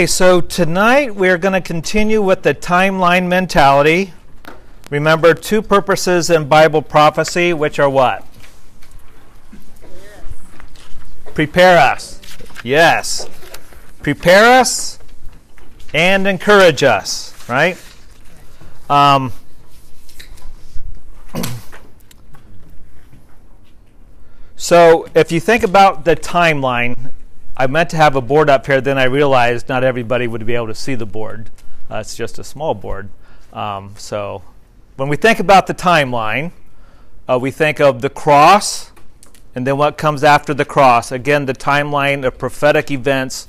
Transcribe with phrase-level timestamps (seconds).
[0.00, 4.14] Okay, so tonight we're going to continue with the timeline mentality.
[4.88, 8.26] Remember two purposes in Bible prophecy, which are what?
[11.34, 12.18] Prepare us.
[12.64, 13.28] Yes.
[14.00, 14.98] Prepare us
[15.92, 17.76] and encourage us, right?
[18.88, 19.34] Um,
[24.56, 27.12] so if you think about the timeline,
[27.60, 30.54] I meant to have a board up here, then I realized not everybody would be
[30.54, 31.50] able to see the board.
[31.90, 33.10] Uh, it's just a small board.
[33.52, 34.42] Um, so
[34.96, 36.52] when we think about the timeline,
[37.28, 38.92] uh, we think of the cross
[39.54, 41.12] and then what comes after the cross.
[41.12, 43.46] Again, the timeline of prophetic events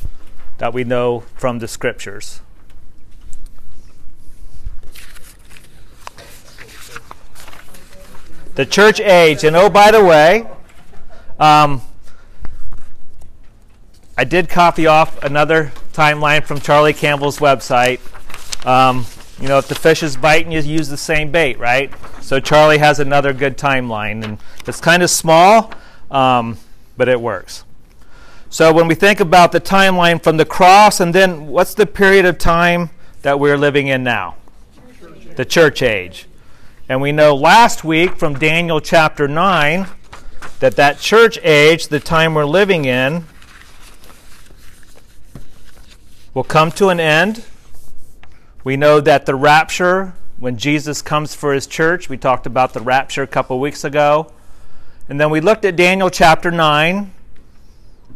[0.57, 2.41] that we know from the scriptures.
[8.55, 9.45] The church age.
[9.45, 10.49] And oh, by the way,
[11.39, 11.81] um,
[14.21, 17.99] I did copy off another timeline from Charlie Campbell's website.
[18.67, 19.07] Um,
[19.39, 21.91] you know, if the fish is biting, you use the same bait, right?
[22.21, 24.37] So Charlie has another good timeline, and
[24.67, 25.73] it's kind of small,
[26.11, 26.59] um,
[26.97, 27.63] but it works.
[28.51, 32.25] So when we think about the timeline from the cross, and then what's the period
[32.25, 32.91] of time
[33.23, 34.35] that we're living in now?
[35.35, 36.27] The church age.
[36.87, 39.87] And we know last week from Daniel chapter 9
[40.59, 43.25] that that church age, the time we're living in,
[46.33, 47.43] will come to an end.
[48.63, 52.79] We know that the rapture, when Jesus comes for his church, we talked about the
[52.79, 54.31] rapture a couple weeks ago.
[55.09, 57.11] And then we looked at Daniel chapter 9,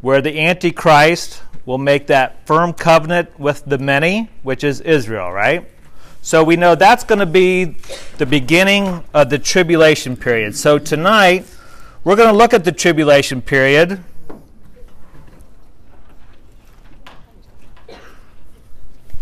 [0.01, 5.69] where the Antichrist will make that firm covenant with the many, which is Israel, right?
[6.21, 7.75] So we know that's going to be
[8.17, 10.55] the beginning of the tribulation period.
[10.55, 11.45] So tonight,
[12.03, 14.03] we're going to look at the tribulation period.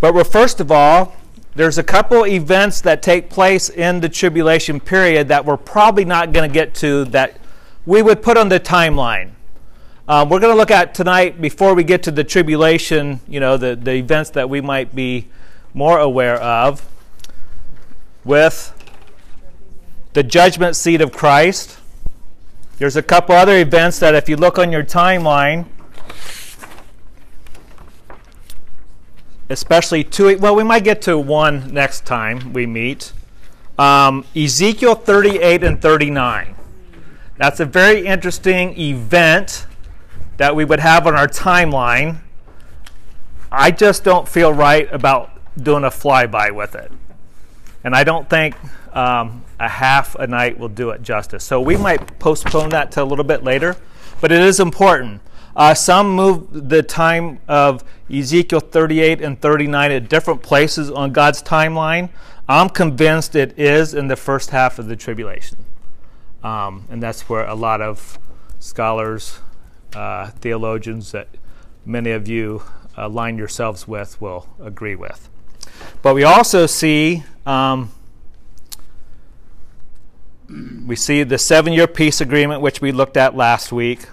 [0.04, 1.16] But we're, first of all,
[1.56, 6.34] there's a couple events that take place in the tribulation period that we're probably not
[6.34, 7.40] going to get to that
[7.86, 9.32] we would put on the timeline.
[10.10, 13.56] Um, we're going to look at tonight, before we get to the tribulation, you know,
[13.56, 15.30] the, the events that we might be
[15.74, 16.86] more aware of,
[18.26, 18.74] with
[20.12, 21.80] the judgment seat of Christ.
[22.78, 25.66] There's a couple other events that, if you look on your timeline,
[29.50, 30.38] especially two.
[30.38, 33.14] Well, we might get to one next time we meet.
[33.78, 36.56] Um, Ezekiel 38 and 39.
[37.38, 39.66] That's a very interesting event
[40.38, 42.20] that we would have on our timeline.
[43.52, 45.32] I just don't feel right about
[45.62, 46.92] doing a flyby with it.
[47.84, 48.56] And I don't think
[48.96, 51.44] um, a half a night will do it justice.
[51.44, 53.76] So we might postpone that to a little bit later,
[54.22, 55.22] but it is important.
[55.56, 61.44] Uh, some move the time of Ezekiel 38 and 39 at different places on God's
[61.44, 62.10] timeline.
[62.48, 65.58] I'm convinced it is in the first half of the tribulation.
[66.44, 68.20] Um, and that's where a lot of
[68.60, 69.40] scholars,
[69.94, 71.30] uh, theologians that
[71.86, 72.64] many of you
[72.98, 75.30] align yourselves with will agree with.
[76.02, 77.92] But we also see um,
[80.86, 84.08] we see the seven-year peace agreement, which we looked at last week.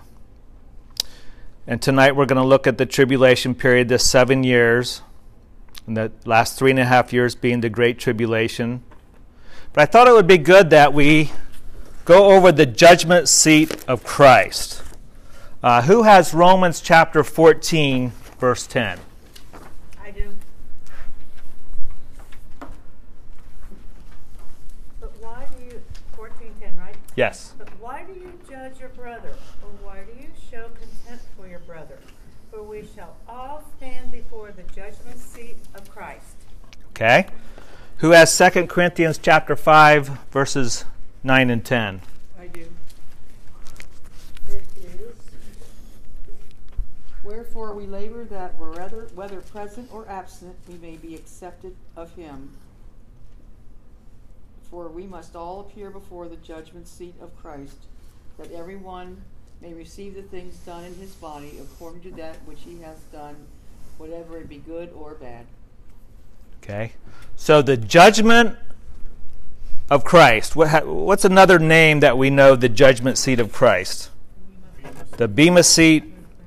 [1.71, 5.03] And tonight we're going to look at the tribulation period, this seven years,
[5.87, 8.83] and the last three and a half years being the Great Tribulation.
[9.73, 11.31] But I thought it would be good that we
[12.05, 14.83] go over the judgment seat of Christ.
[15.63, 18.99] Uh, who has Romans chapter 14, verse 10?
[20.03, 20.35] I do.
[25.01, 25.81] But why do you,
[26.17, 26.97] 1410, right?
[27.15, 27.55] Yes.
[27.57, 29.35] But why do you judge your brother?
[29.63, 31.99] Or why do you show contempt for your brother?
[32.51, 36.37] For we shall all stand before the judgment seat of Christ.
[37.01, 37.29] Okay.
[37.99, 40.85] Who has 2 Corinthians chapter 5, verses
[41.23, 42.03] 9 and 10.
[42.39, 42.67] I do.
[47.25, 52.51] Wherefore we labor that whether, whether present or absent we may be accepted of him.
[54.71, 57.79] For we must all appear before the judgment seat of Christ,
[58.37, 59.23] that every one
[59.63, 63.37] may receive the things done in his body according to that which he has done,
[63.97, 65.47] whatever it be good or bad.
[66.63, 66.93] Okay.
[67.37, 68.57] So the judgment
[69.91, 70.55] of Christ.
[70.55, 74.11] What, what's another name that we know the judgment seat of Christ?
[75.17, 76.05] The Bema seat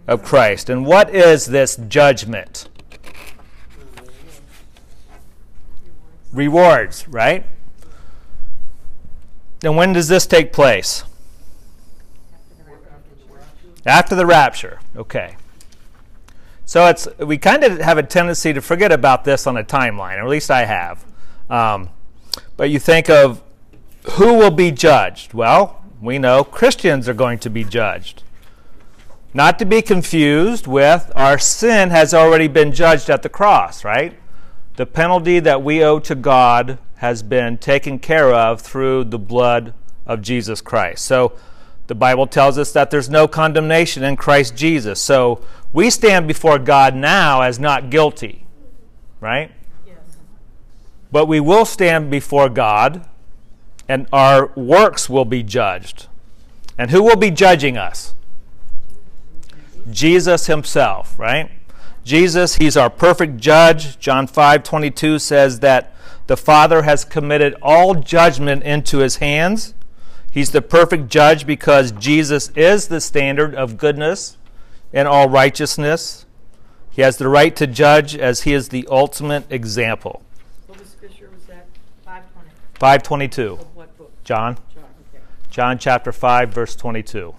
[0.07, 0.69] of Christ.
[0.69, 2.69] And what is this judgment?
[6.31, 7.45] Rewards, right?
[9.63, 11.03] And when does this take place?
[13.85, 14.79] After the rapture.
[14.95, 15.35] Okay.
[16.65, 20.17] So it's we kind of have a tendency to forget about this on a timeline,
[20.17, 21.05] or at least I have.
[21.49, 21.89] Um,
[22.57, 23.43] but you think of
[24.11, 25.33] who will be judged?
[25.33, 28.23] Well, we know Christians are going to be judged.
[29.33, 34.17] Not to be confused with our sin has already been judged at the cross, right?
[34.75, 39.73] The penalty that we owe to God has been taken care of through the blood
[40.05, 41.05] of Jesus Christ.
[41.05, 41.33] So
[41.87, 44.99] the Bible tells us that there's no condemnation in Christ Jesus.
[45.01, 45.41] So
[45.73, 48.45] we stand before God now as not guilty,
[49.19, 49.51] right?
[49.85, 49.97] Yes.
[51.11, 53.05] But we will stand before God
[53.89, 56.07] and our works will be judged.
[56.77, 58.13] And who will be judging us?
[59.89, 61.51] Jesus himself, right?
[62.03, 63.99] Jesus, he's our perfect judge.
[63.99, 65.93] John 5 22 says that
[66.27, 69.73] the Father has committed all judgment into his hands.
[70.33, 74.37] He's the perfect judge because Jesus is the standard of goodness
[74.91, 76.25] and all righteousness.
[76.89, 80.23] He has the right to judge as he is the ultimate example.
[80.65, 81.67] What was scripture was that?
[82.03, 82.49] Five twenty.
[82.79, 83.53] 522.
[83.53, 84.11] Of what book?
[84.23, 84.55] John.
[84.73, 85.23] John, okay.
[85.51, 87.35] John chapter 5, verse 22.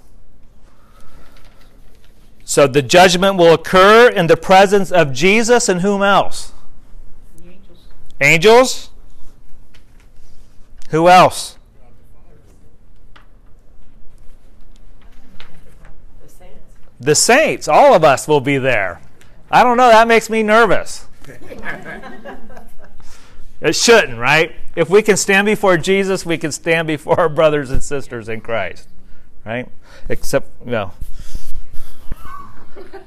[2.44, 6.52] So the judgment will occur in the presence of Jesus and whom else?
[7.38, 7.86] The angels.
[8.20, 8.90] Angels?
[10.90, 11.58] Who else?
[16.22, 16.74] The saints.
[17.04, 17.68] The saints.
[17.68, 19.02] All of us will be there.
[19.50, 21.06] I don't know, that makes me nervous.
[23.60, 24.56] it shouldn't, right?
[24.74, 28.40] If we can stand before Jesus, we can stand before our brothers and sisters in
[28.40, 28.88] Christ,
[29.44, 29.68] right?
[30.08, 30.92] Except, you know,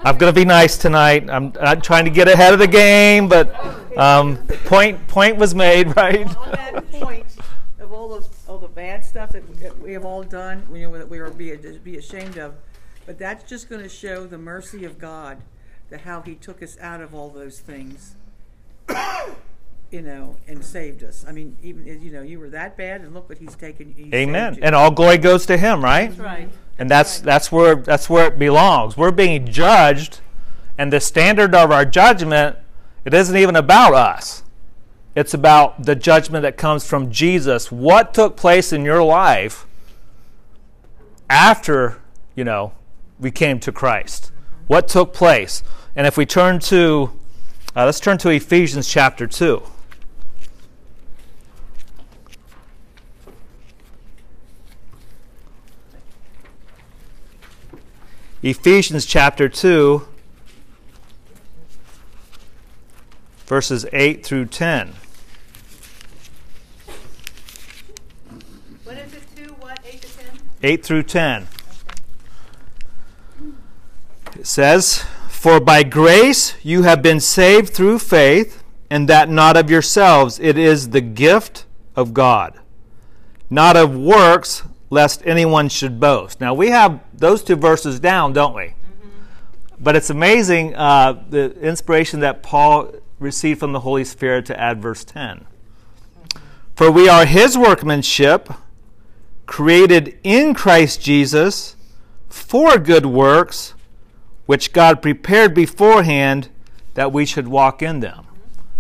[0.02, 1.28] I'm going to be nice tonight.
[1.28, 3.52] I'm not trying to get ahead of the game, but
[3.98, 6.38] um, point point was made, right?
[6.38, 7.26] On that point
[7.80, 11.10] of all those, all the bad stuff that we- have all done, we know that
[11.10, 12.54] we are be, be ashamed of,
[13.08, 15.38] but that's just going to show the mercy of God,
[15.90, 18.16] that how He took us out of all those things,
[19.92, 21.26] you know, and saved us.
[21.28, 23.96] I mean, even you know, you were that bad, and look what He's taken.
[23.98, 24.56] He Amen.
[24.56, 24.60] you.
[24.62, 26.10] And all glory goes to Him, right?
[26.10, 26.50] That's right.
[26.78, 28.98] And that's that's where that's where it belongs.
[28.98, 30.20] We're being judged,
[30.78, 32.58] and the standard of our judgment
[33.08, 34.44] it isn't even about us.
[35.16, 37.72] It's about the judgment that comes from Jesus.
[37.72, 39.66] What took place in your life
[41.30, 42.02] after,
[42.36, 42.74] you know,
[43.20, 44.32] we came to Christ?
[44.68, 45.64] What took place?
[45.96, 47.12] And if we turn to
[47.78, 49.62] uh, let's turn to Ephesians chapter 2.
[58.42, 60.08] Ephesians chapter 2,
[63.46, 64.96] verses 8 through 10.
[68.84, 70.40] What is it, two, what, eight to ten?
[70.64, 71.48] 8 through 10.
[74.38, 79.72] It says, For by grace you have been saved through faith, and that not of
[79.72, 81.66] yourselves, it is the gift
[81.96, 82.60] of God,
[83.50, 86.40] not of works, lest anyone should boast.
[86.40, 88.76] Now we have those two verses down, don't we?
[89.80, 94.80] But it's amazing uh, the inspiration that Paul received from the Holy Spirit to add
[94.80, 95.48] verse 10.
[96.76, 98.54] For we are his workmanship,
[99.48, 101.76] created in Christ Jesus
[102.30, 103.74] for good works,
[104.48, 106.50] which God prepared beforehand
[106.96, 108.26] that we should walk in them.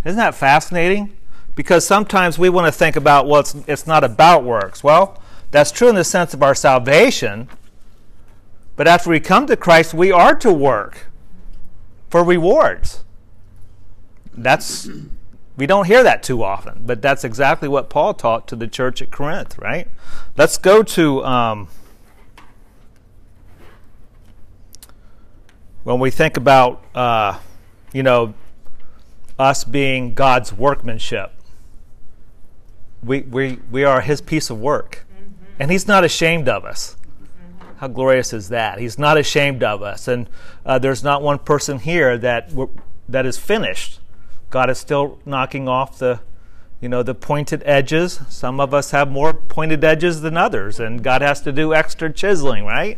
[0.04, 1.16] Isn't that fascinating?
[1.56, 4.84] Because sometimes we want to think about, well, it's, it's not about works.
[4.84, 5.22] Well,
[5.52, 7.50] that's true in the sense of our salvation.
[8.76, 11.08] But after we come to Christ, we are to work
[12.10, 13.04] for rewards.
[14.34, 14.90] That's
[15.58, 19.02] we don't hear that too often, but that's exactly what Paul taught to the church
[19.02, 19.88] at Corinth, right?
[20.38, 21.68] Let's go to um,
[25.88, 27.40] when we think about uh,
[27.94, 28.34] you know
[29.40, 31.32] us being God's workmanship.
[33.02, 35.06] We we we are His piece of work,
[35.58, 36.98] and He's not ashamed of us.
[37.78, 38.80] How glorious is that?
[38.80, 40.28] He's not ashamed of us, and
[40.66, 42.52] uh, there's not one person here that
[43.08, 44.02] that is finished.
[44.50, 46.20] God is still knocking off the,
[46.82, 48.20] you know, the pointed edges.
[48.28, 52.12] Some of us have more pointed edges than others, and God has to do extra
[52.12, 52.98] chiseling, right?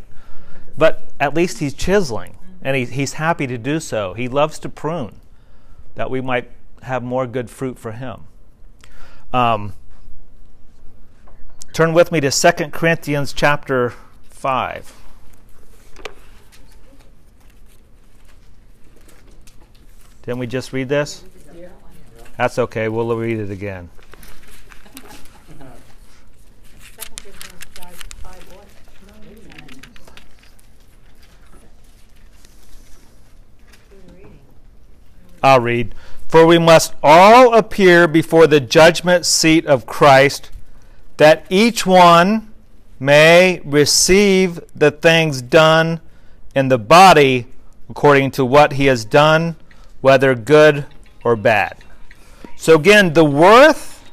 [0.75, 4.13] But at least He's chiseling, and he, He's happy to do so.
[4.13, 5.19] He loves to prune,
[5.95, 6.51] that we might
[6.83, 8.25] have more good fruit for Him.
[9.31, 9.73] Um,
[11.73, 13.93] turn with me to 2 Corinthians chapter
[14.29, 14.95] 5.
[20.23, 21.23] Didn't we just read this?
[22.37, 22.87] That's okay.
[22.87, 23.89] We'll read it again.
[26.79, 28.67] Second Corinthians five, five what?
[29.01, 29.81] Who are you reading?
[35.41, 35.93] I'll read.
[36.27, 40.51] For we must all appear before the judgment seat of Christ,
[41.17, 42.53] that each one
[42.99, 46.01] may receive the things done
[46.53, 47.47] in the body
[47.89, 49.55] according to what he has done,
[50.01, 50.85] whether good
[51.23, 51.77] or bad.
[52.55, 54.09] So, again, the worth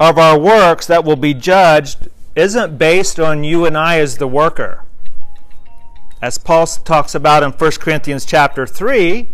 [0.00, 4.26] of our works that will be judged isn't based on you and I as the
[4.26, 4.84] worker.
[6.20, 9.28] As Paul talks about in 1 Corinthians chapter 3,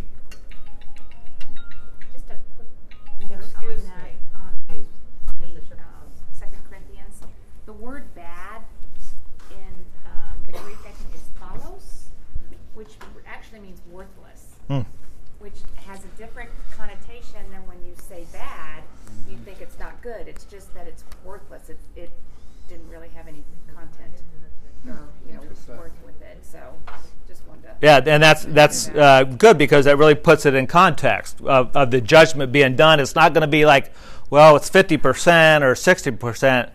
[27.81, 31.91] Yeah, and that's that's uh, good because that really puts it in context of, of
[31.91, 33.01] the judgment being done.
[33.01, 33.93] It's not going to be like,
[34.29, 36.71] well, it's fifty percent or sixty percent.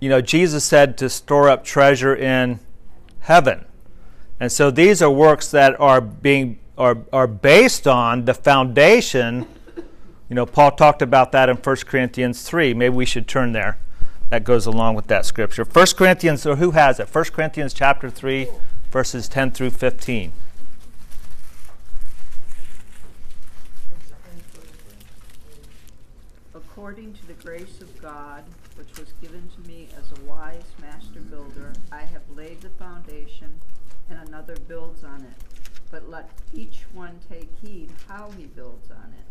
[0.00, 2.60] You know, Jesus said to store up treasure in
[3.20, 3.64] heaven,
[4.38, 9.46] and so these are works that are being are are based on the foundation.
[10.28, 12.74] You know, Paul talked about that in 1 Corinthians three.
[12.74, 13.78] Maybe we should turn there.
[14.28, 15.64] That goes along with that scripture.
[15.64, 17.14] 1 Corinthians, or who has it?
[17.14, 18.48] 1 Corinthians chapter three,
[18.92, 20.32] verses ten through fifteen.
[26.54, 28.44] According to the grace of God,
[28.76, 33.60] which was given to me as a wise master builder, I have laid the foundation,
[34.10, 35.34] and another builds on it.
[35.90, 39.24] But let each one take heed how he builds on it.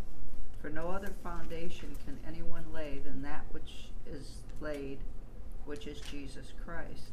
[0.60, 4.98] For no other foundation can anyone lay than that which is laid,
[5.66, 7.12] which is Jesus Christ.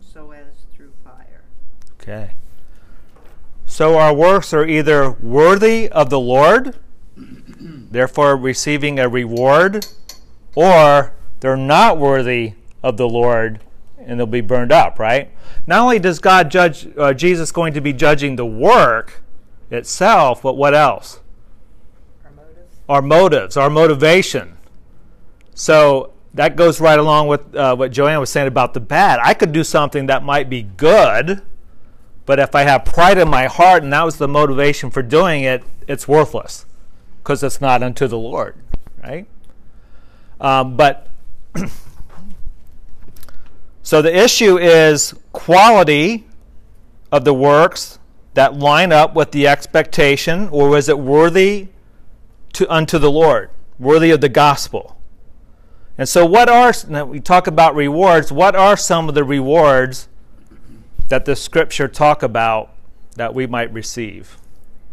[0.00, 1.44] so as through fire.
[2.00, 2.32] Okay.
[3.66, 6.76] So our works are either worthy of the Lord,
[7.16, 9.86] therefore receiving a reward,
[10.54, 13.60] or they're not worthy of the Lord
[14.08, 15.30] and they'll be burned up, right?
[15.66, 19.22] Not only does God judge, uh, Jesus going to be judging the work
[19.70, 21.20] itself, but what else?
[22.24, 22.76] Our motives.
[22.88, 24.56] Our motives, our motivation.
[25.54, 29.18] So that goes right along with uh, what Joanne was saying about the bad.
[29.22, 31.42] I could do something that might be good,
[32.26, 35.42] but if I have pride in my heart and that was the motivation for doing
[35.42, 36.66] it, it's worthless
[37.18, 38.56] because it's not unto the Lord,
[39.02, 39.26] right?
[40.40, 41.08] Um, but
[43.82, 46.26] so the issue is quality
[47.10, 47.98] of the works
[48.34, 51.68] that line up with the expectation, or was it worthy
[52.52, 54.97] to unto the Lord, worthy of the gospel?
[55.98, 58.30] And so, what are now we talk about rewards?
[58.30, 60.08] What are some of the rewards
[61.08, 62.72] that the Scripture talk about
[63.16, 64.38] that we might receive?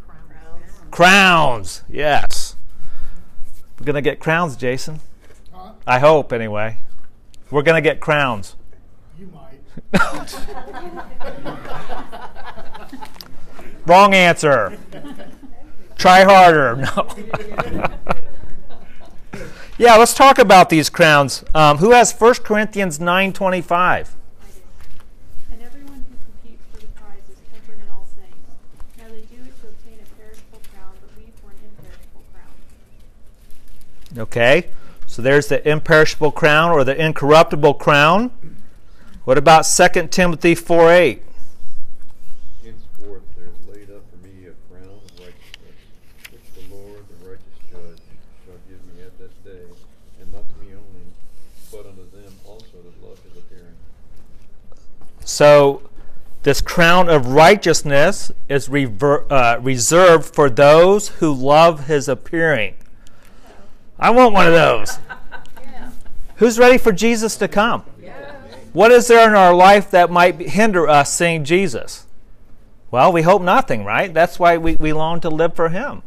[0.07, 0.63] Crowns.
[0.89, 2.55] Crowns, yes.
[3.79, 4.99] We're gonna get crowns, Jason.
[5.85, 6.79] I hope, anyway.
[7.51, 8.55] We're gonna get crowns.
[9.19, 9.59] You might.
[13.85, 14.75] Wrong answer.
[15.95, 16.77] Try harder.
[16.77, 17.07] No.
[19.77, 21.43] yeah, let's talk about these crowns.
[21.53, 24.09] Um, who has 1 Corinthians 9.25?
[25.51, 28.35] And everyone who competes for the prize is tempered in all things.
[28.97, 34.23] Now they do it to obtain a perishable crown, but we for an imperishable crown.
[34.23, 34.69] Okay,
[35.07, 38.31] so there's the imperishable crown or the incorruptible crown.
[39.25, 41.23] What about 2 Timothy 4 8?
[42.63, 45.77] Henceforth there is laid up for me a crown of righteousness,
[46.31, 48.01] which the Lord, the righteous judge,
[48.45, 49.65] shall give me at that day,
[50.21, 51.05] and not to me only,
[51.71, 53.73] but unto them also that love his appearing.
[55.35, 55.81] So,
[56.43, 62.75] this crown of righteousness is rever- uh, reserved for those who love his appearing.
[63.99, 64.97] I want one of those.
[66.37, 67.83] Who's ready for Jesus to come?
[68.71, 72.07] What is there in our life that might hinder us seeing Jesus?
[72.89, 74.13] Well, we hope nothing, right?
[74.13, 76.03] That's why we, we long to live for him.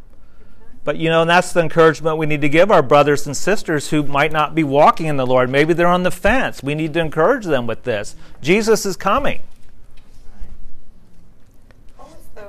[0.88, 3.90] But you know, and that's the encouragement we need to give our brothers and sisters
[3.90, 5.50] who might not be walking in the Lord.
[5.50, 6.62] Maybe they're on the fence.
[6.62, 8.16] We need to encourage them with this.
[8.40, 9.42] Jesus is coming.
[11.98, 12.48] What was the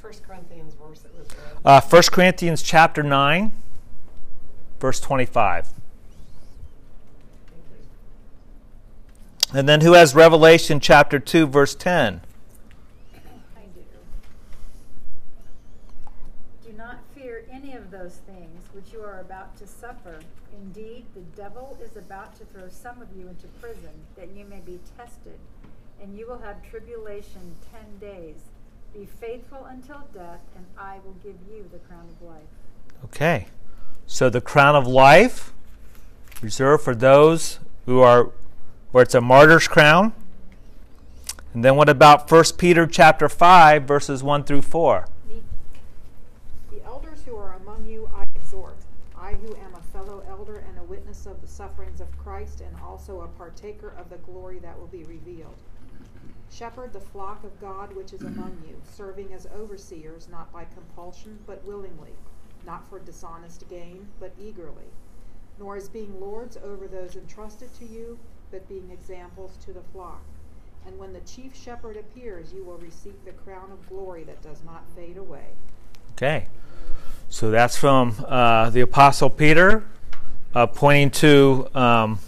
[0.00, 1.62] First Corinthians verse that was read?
[1.62, 3.52] Uh, 1 Corinthians chapter 9,
[4.80, 5.68] verse 25.
[9.52, 12.22] And then who has Revelation chapter 2, verse 10?
[13.14, 13.84] I do.
[16.66, 18.38] Do not fear any of those things
[18.72, 20.20] which you are about to suffer.
[20.52, 24.60] Indeed, the devil is about to throw some of you into prison, that you may
[24.60, 25.38] be tested,
[26.08, 28.36] and you will have tribulation ten days.
[28.94, 32.48] Be faithful until death, and I will give you the crown of life.
[33.04, 33.48] Okay.
[34.06, 35.52] So the crown of life
[36.40, 38.30] reserved for those who are
[38.90, 40.14] where it's a martyr's crown.
[41.52, 45.06] And then what about 1 Peter chapter 5 verses 1 through 4?
[46.70, 48.78] The elders who are among you I exhort,
[49.14, 52.74] I who am a fellow elder and a witness of the sufferings of Christ and
[52.82, 55.57] also a partaker of the glory that will be revealed.
[56.58, 61.38] Shepherd the flock of God which is among you, serving as overseers, not by compulsion,
[61.46, 62.10] but willingly,
[62.66, 64.90] not for dishonest gain, but eagerly,
[65.60, 68.18] nor as being lords over those entrusted to you,
[68.50, 70.20] but being examples to the flock.
[70.84, 74.64] And when the chief shepherd appears, you will receive the crown of glory that does
[74.64, 75.46] not fade away.
[76.14, 76.48] Okay.
[77.28, 79.84] So that's from uh, the Apostle Peter,
[80.56, 82.18] uh, pointing to um,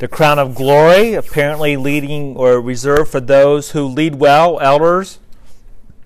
[0.00, 5.20] the crown of glory, apparently leading or reserved for those who lead well, elders.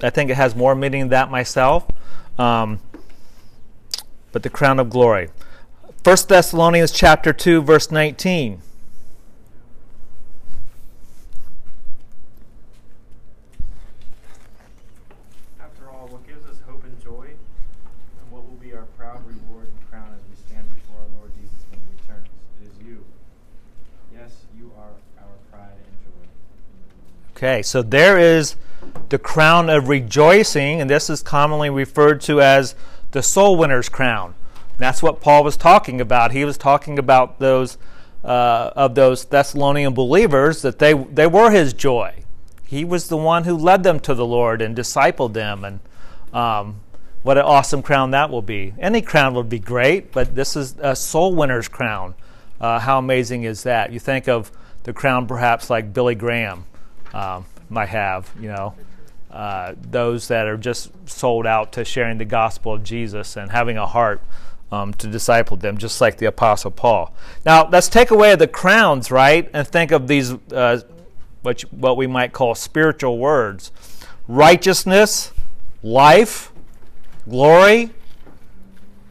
[0.03, 1.87] I think it has more meaning than that myself.
[2.39, 2.81] Um,
[4.33, 5.31] but the crown of glory.
[6.03, 8.61] 1 Thessalonians chapter 2 verse 19.
[15.61, 19.69] After all, what gives us hope and joy, and what will be our proud reward
[19.69, 22.29] and crown as we stand before our Lord Jesus when he returns?
[22.61, 23.05] It is you.
[24.13, 26.29] Yes, you are our pride and joy.
[27.45, 28.57] Okay, so there is
[29.11, 32.75] the crown of rejoicing, and this is commonly referred to as
[33.11, 34.35] the soul winner's crown.
[34.79, 36.33] That's what Paul was talking about.
[36.33, 37.77] He was talking about those
[38.25, 42.25] uh, of those Thessalonian believers that they they were his joy.
[42.65, 45.81] He was the one who led them to the Lord and discipled them, and
[46.33, 46.81] um,
[47.25, 48.73] what an awesome crown that will be.
[48.79, 52.15] Any crown would be great, but this is a soul winner's crown.
[52.59, 53.93] Uh, how amazing is that?
[53.93, 54.51] You think of
[54.85, 56.65] the crown, perhaps like Billy Graham
[57.15, 58.75] um, might have, you know.
[59.31, 63.77] Uh, those that are just sold out to sharing the gospel of Jesus and having
[63.77, 64.23] a heart
[64.71, 67.13] um, to disciple them, just like the Apostle Paul.
[67.45, 70.81] Now, let's take away the crowns, right, and think of these, uh,
[71.43, 73.73] what, what we might call spiritual words
[74.29, 75.33] righteousness,
[75.83, 76.53] life,
[77.29, 77.91] glory,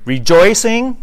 [0.05, 0.97] rejoicing.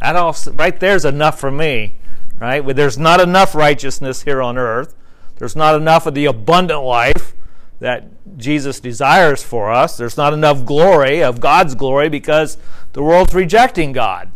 [0.00, 1.96] That all, right there is enough for me,
[2.40, 2.60] right?
[2.60, 4.94] There's not enough righteousness here on earth.
[5.38, 7.34] There's not enough of the abundant life
[7.80, 9.96] that Jesus desires for us.
[9.96, 12.58] There's not enough glory of God's glory because
[12.92, 14.30] the world's rejecting God.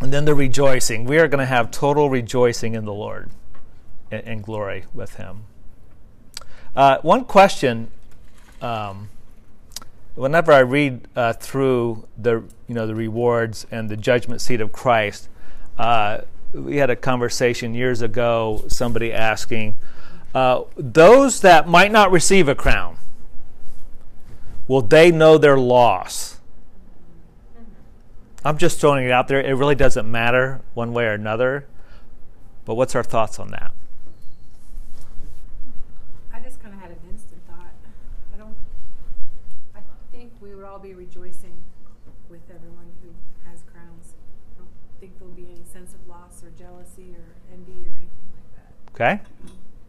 [0.00, 1.04] And then the rejoicing.
[1.04, 3.30] We are going to have total rejoicing in the Lord
[4.10, 5.44] and, glory with Him.
[6.74, 7.90] Uh, one question.
[8.62, 9.10] Um,
[10.14, 14.72] whenever I read uh, through the you know the rewards and the judgment seat of
[14.72, 15.28] Christ,
[15.78, 18.64] uh, we had a conversation years ago.
[18.68, 19.76] Somebody asking,
[20.34, 22.98] uh, those that might not receive a crown,
[24.66, 26.38] will they know their loss?
[28.44, 29.40] I'm just throwing it out there.
[29.40, 31.66] It really doesn't matter one way or another.
[32.64, 33.72] But what's our thoughts on that?
[36.32, 37.72] I just kind of had an instant thought.
[38.34, 38.54] I don't.
[39.74, 39.80] I
[40.12, 41.56] think we would all be rejoicing
[42.28, 43.08] with everyone who
[43.50, 44.14] has crowns.
[44.54, 44.68] I don't
[45.00, 48.72] think there'll be any sense of loss or jealousy or envy or anything like that.
[49.00, 49.20] Okay.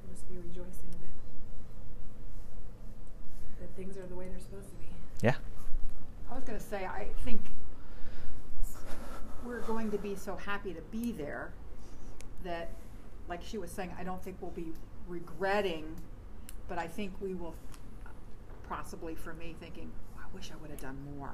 [0.05, 1.09] We'll be rejoicing that
[3.61, 4.85] that things are the way they're supposed to be.
[5.23, 5.33] Yeah.
[6.31, 7.41] I was going to say, I think
[9.43, 11.51] we're going to be so happy to be there
[12.43, 12.69] that,
[13.27, 14.73] like she was saying, I don't think we'll be
[15.07, 15.85] regretting,
[16.67, 17.55] but I think we will,
[18.67, 21.31] possibly for me, thinking, "Oh, I wish I would have done more.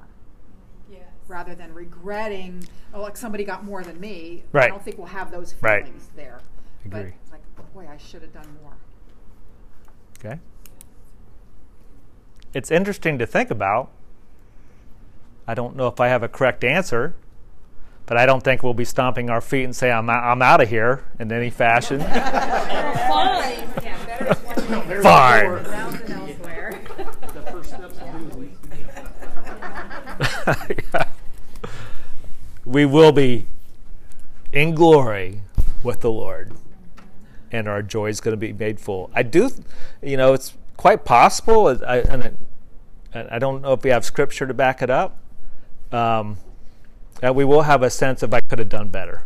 [0.90, 1.02] Yes.
[1.28, 4.44] Rather than regretting, oh, like somebody got more than me.
[4.52, 4.64] Right.
[4.64, 5.84] I don't think we'll have those Right.
[5.84, 6.40] feelings there.
[6.86, 7.12] Agree.
[7.28, 7.42] But like,
[7.76, 8.72] boy, I should have done more.
[10.18, 10.40] Okay.
[12.54, 13.90] It's interesting to think about.
[15.46, 17.14] I don't know if I have a correct answer,
[18.06, 20.70] but I don't think we'll be stomping our feet and say, I'm, I'm out of
[20.70, 22.00] here in any fashion.
[22.00, 22.08] Fine.
[23.82, 25.64] Yeah, better Fine.
[25.64, 26.80] thousand elsewhere.
[26.96, 28.56] The first steps of losing.
[32.64, 33.46] we will be
[34.50, 35.42] in glory
[35.82, 36.52] with the Lord,
[37.56, 39.10] and our joy is going to be made full.
[39.14, 39.50] I do,
[40.02, 42.36] you know, it's quite possible, I, and
[43.12, 45.18] and I don't know if we have scripture to back it up,
[45.90, 46.36] um,
[47.20, 49.22] that we will have a sense of I could have done better.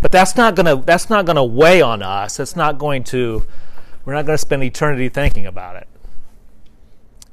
[0.00, 2.40] But that's not gonna that's not gonna weigh on us.
[2.40, 3.46] It's not going to
[4.04, 5.88] we're not going to spend eternity thinking about it.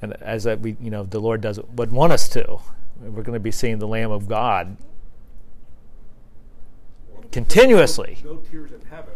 [0.02, 2.60] And as we you know the Lord does would want us to,
[3.02, 4.78] we're going to be seeing the Lamb of God
[7.32, 8.18] continuously.
[8.24, 9.14] No, no tears in heaven.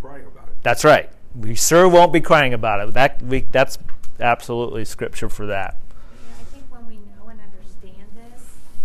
[0.00, 0.54] Crying about it.
[0.62, 1.10] That's right.
[1.34, 2.94] We sure won't be crying about it.
[2.94, 3.78] That we that's
[4.20, 5.76] absolutely scripture for that.
[5.76, 8.42] Yeah, I think when we know and understand this,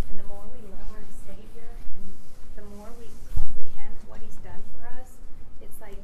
[0.10, 2.06] and the more we love our Savior, and
[2.60, 5.16] the more we comprehend what He's done for us,
[5.62, 6.00] it's like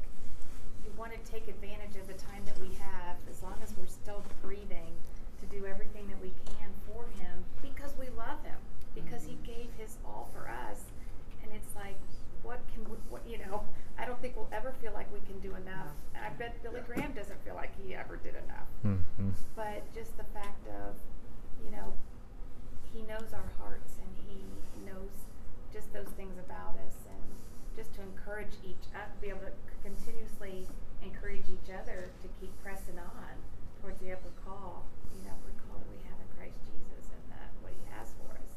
[0.86, 3.92] you want to take advantage of the time that we have, as long as we're
[3.92, 4.96] still breathing,
[5.42, 8.58] to do everything that we can for Him, because we love Him,
[8.96, 10.88] because He gave His all for us,
[11.44, 12.00] and it's like,
[12.44, 13.62] what can we, what you know?
[14.00, 16.80] I don't think we'll ever feel like we can do enough, and I bet Billy
[16.86, 19.34] Graham doesn't feel like he ever did enough Mhm.
[19.58, 20.94] but just the fact of,
[21.66, 21.92] you know,
[22.94, 24.38] he knows our hearts and he
[24.86, 25.10] knows
[25.74, 27.26] just those things about us and
[27.76, 30.68] just to encourage each uh, be able to c- continuously
[31.02, 33.34] encourage each other to keep pressing on
[33.82, 34.86] towards the upper call,
[35.18, 38.14] you know, upward call that we have in Christ Jesus and that what he has
[38.22, 38.50] for us.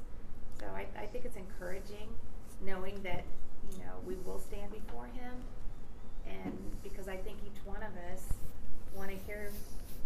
[0.60, 2.12] So I, I think it's encouraging
[2.60, 3.24] knowing that,
[3.72, 5.32] you know, we will stand before him
[6.28, 8.24] and because I think each one of us
[8.94, 9.50] want to hear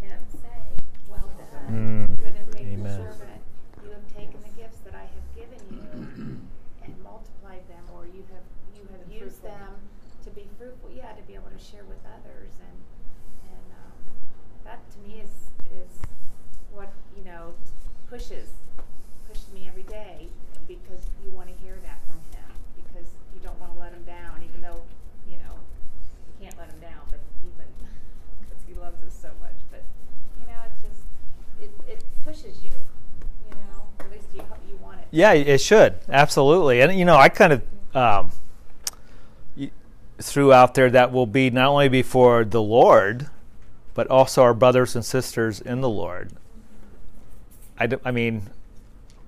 [0.00, 0.60] him say,
[1.08, 2.16] "Well done, Mm.
[2.16, 2.96] good and faithful Amen.
[3.12, 3.40] servant.
[3.82, 6.40] You have taken the gifts that I have given you
[6.84, 8.44] and multiplied them, or you have
[8.76, 9.50] you have And used fruitful.
[9.50, 9.74] them
[10.24, 10.90] to be fruitful.
[10.92, 12.76] Yeah, to be able to share with others, and
[13.48, 13.96] and um,
[14.64, 15.96] that to me is is
[16.72, 17.54] what you know
[18.08, 18.52] pushes
[19.26, 20.28] pushes me every day
[20.68, 24.04] because you want to hear that from him because you don't want to let him
[24.04, 24.84] down, even though
[25.24, 25.56] you know
[26.28, 27.64] you can't let him down, but even
[28.44, 29.56] because he loves us so much.
[29.72, 29.82] But
[30.40, 31.00] you know, it's just
[31.64, 32.76] it it pushes you.
[33.48, 35.08] You know, at least you you want it.
[35.10, 37.62] Yeah, it should absolutely, and you know, I kind of
[37.96, 38.30] um,
[40.24, 43.28] threw out there that will be not only before the Lord,
[43.92, 46.32] but also our brothers and sisters in the Lord.
[47.78, 48.48] I, do, I mean,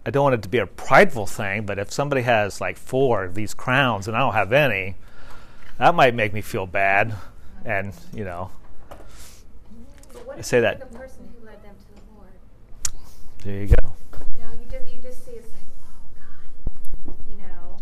[0.06, 3.24] I don't want it to be a prideful thing, but if somebody has like four
[3.24, 4.94] of these crowns and I don't have any,
[5.78, 7.14] that might make me feel bad,
[7.64, 8.50] and you know,
[10.34, 12.32] I say that- the person who led them to the Lord?
[13.44, 13.92] there you go.
[14.38, 17.76] You know, you just you just see it's like, oh God, you know,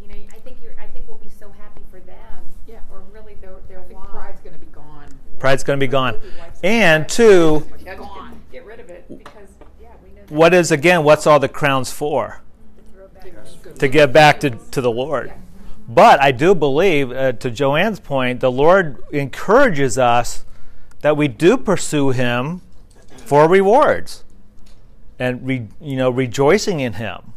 [0.00, 0.14] you know.
[0.34, 0.74] I think you're.
[0.80, 2.44] I think we'll be so happy for them.
[2.66, 2.80] Yeah.
[2.90, 4.10] Or really their their I think walk.
[4.10, 5.08] pride's going to be gone.
[5.31, 5.31] Yeah.
[5.42, 6.20] Pride's going to be gone,
[6.62, 7.66] and two.
[8.52, 9.48] Get, rid of it because
[10.28, 12.42] what is again what's all the crowns for?
[13.80, 15.32] To give back to back to, to the lord.
[15.88, 20.44] But i do believe uh, to joanne's point the lord encourages us
[21.00, 22.60] that we do pursue him
[23.16, 24.22] for rewards
[25.18, 27.32] and re, you know rejoicing in him.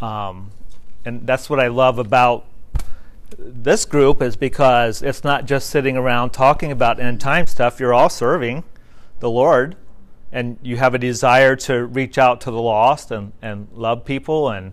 [0.00, 0.50] Um,
[1.04, 2.46] and that's what i love about
[3.38, 7.80] this group is because it's not just sitting around talking about end time stuff.
[7.80, 8.64] You're all serving
[9.20, 9.76] the lord
[10.32, 14.50] and you have a desire to reach out to the lost and, and love people
[14.50, 14.72] and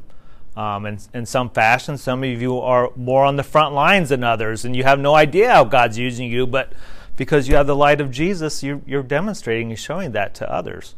[0.56, 1.98] um, in, in some fashion.
[1.98, 5.16] Some of you are more on the front lines than others and you have no
[5.16, 6.74] idea how god's using you but
[7.16, 10.96] because you have the light of jesus you, you're demonstrating and showing that to others.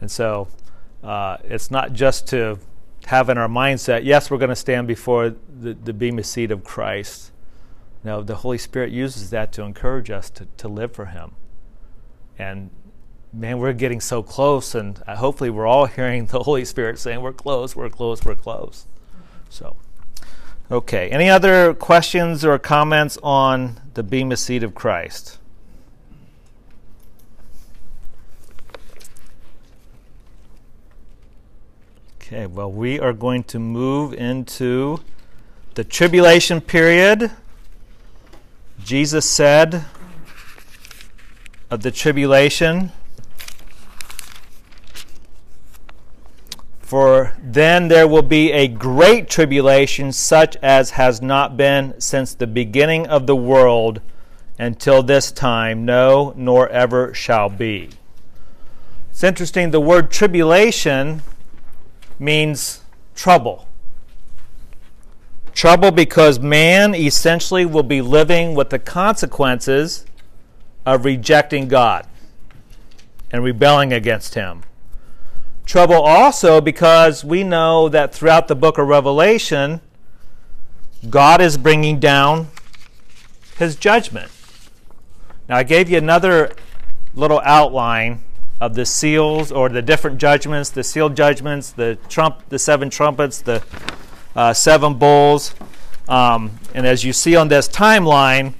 [0.00, 0.48] And so
[1.02, 2.58] uh, it's not just to
[3.06, 6.62] have in our mindset yes we're going to stand before the, the bema seat of
[6.62, 7.32] christ
[8.04, 11.32] no the holy spirit uses that to encourage us to, to live for him
[12.38, 12.70] and
[13.36, 17.20] man, we're getting so close, and uh, hopefully, we're all hearing the Holy Spirit saying,
[17.20, 18.86] We're close, we're close, we're close.
[19.48, 19.76] So,
[20.70, 21.08] okay.
[21.10, 25.38] Any other questions or comments on the Bema seat of Christ?
[32.26, 34.98] Okay, well, we are going to move into
[35.74, 37.30] the tribulation period.
[38.82, 39.84] Jesus said
[41.70, 42.90] of the tribulation,
[46.80, 52.48] For then there will be a great tribulation, such as has not been since the
[52.48, 54.00] beginning of the world
[54.58, 57.90] until this time, no, nor ever shall be.
[59.12, 61.22] It's interesting, the word tribulation
[62.18, 62.82] means
[63.14, 63.66] trouble.
[65.52, 70.04] Trouble because man essentially will be living with the consequences
[70.84, 72.06] of rejecting God
[73.32, 74.62] and rebelling against Him.
[75.64, 79.80] Trouble also because we know that throughout the book of Revelation,
[81.10, 82.48] God is bringing down
[83.58, 84.30] His judgment.
[85.48, 86.54] Now, I gave you another
[87.14, 88.22] little outline
[88.60, 93.40] of the seals or the different judgments, the seal judgments, the trump, the seven trumpets,
[93.42, 93.62] the
[94.34, 95.54] uh, seven bowls.
[96.08, 98.54] Um, and as you see on this timeline,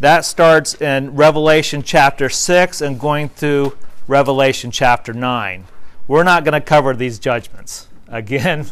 [0.00, 3.76] that starts in Revelation chapter 6 and going through
[4.08, 5.66] Revelation chapter 9.
[6.08, 7.86] We're not going to cover these judgments.
[8.08, 8.66] Again,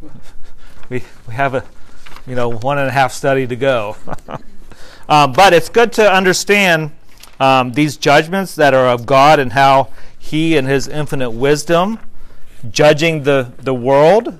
[0.88, 1.64] we, we have a
[2.26, 3.96] you know one and a half study to go.
[5.08, 6.92] um, but it's good to understand
[7.40, 11.98] um, these judgments that are of God and how He and His infinite wisdom
[12.70, 14.38] judging the, the world,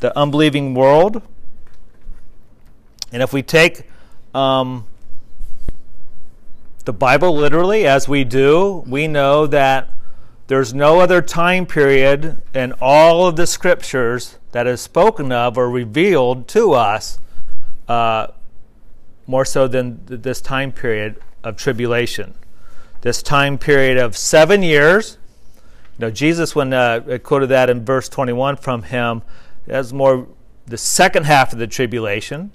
[0.00, 1.22] the unbelieving world.
[3.12, 3.88] And if we take
[4.34, 4.86] um,
[6.84, 9.90] the Bible literally, as we do, we know that
[10.48, 15.70] there's no other time period in all of the scriptures that is spoken of or
[15.70, 17.18] revealed to us
[17.88, 18.26] uh,
[19.26, 22.34] more so than th- this time period of tribulation.
[23.02, 25.18] This time period of seven years.
[25.98, 29.22] You know, Jesus, when uh, quoted that in verse 21 from him,
[29.66, 30.28] that's more
[30.66, 32.52] the second half of the tribulation,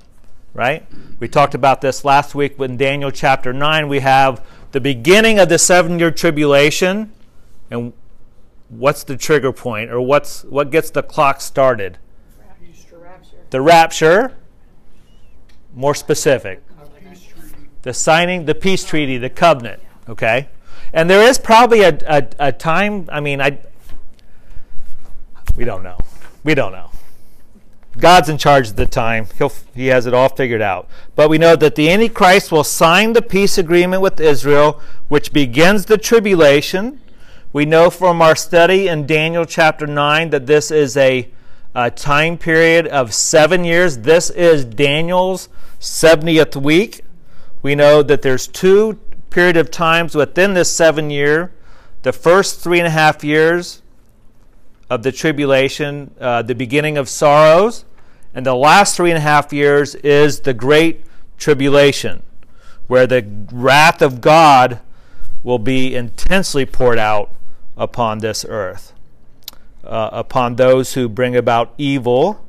[0.54, 0.86] right?
[1.20, 3.88] We talked about this last week in Daniel chapter 9.
[3.90, 7.12] We have the beginning of the seven year tribulation
[7.70, 7.94] and
[8.70, 11.98] what's the trigger point or what's what gets the clock started?
[12.90, 13.38] The rapture.
[13.50, 14.38] The rapture.
[15.74, 16.64] More specific.
[17.88, 19.82] The signing, the peace treaty, the covenant.
[20.10, 20.50] Okay?
[20.92, 23.60] And there is probably a, a, a time, I mean, I
[25.56, 25.98] we don't know.
[26.44, 26.92] We don't know.
[27.98, 29.28] God's in charge of the time.
[29.38, 30.90] He'll, he has it all figured out.
[31.16, 35.86] But we know that the Antichrist will sign the peace agreement with Israel, which begins
[35.86, 37.00] the tribulation
[37.54, 41.32] we know from our study in Daniel chapter 9 that this is a,
[41.74, 44.00] a time period of seven years.
[44.00, 45.48] This is Daniel's
[45.80, 47.06] 70th week.
[47.62, 51.54] We know that there's two period of times within this seven year.
[52.04, 53.82] The first three and a half years
[54.90, 57.86] of the tribulation, uh, the beginning of sorrows,
[58.34, 61.04] and the last three and a half years is the great
[61.38, 62.24] tribulation,
[62.88, 64.80] where the wrath of God
[65.44, 67.32] will be intensely poured out
[67.76, 68.94] upon this earth,
[69.84, 72.46] uh, upon those who bring about evil.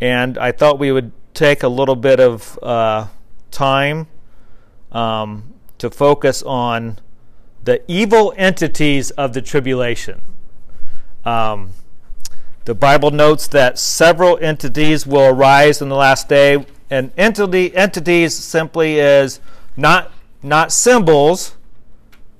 [0.00, 3.06] And I thought we would take a little bit of uh,
[3.50, 4.06] time
[4.92, 6.98] um, to focus on
[7.62, 10.20] the evil entities of the tribulation.
[11.24, 11.70] Um,
[12.64, 18.34] the Bible notes that several entities will arise in the last day, and entity entities
[18.34, 19.40] simply is
[19.76, 21.56] not not symbols,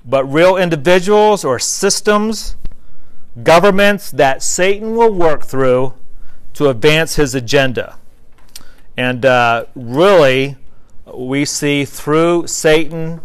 [0.05, 2.57] but real individuals or systems,
[3.43, 5.95] governments that Satan will work through
[6.55, 7.97] to advance his agenda.
[8.97, 10.57] And uh, really,
[11.15, 13.21] we see through Satan,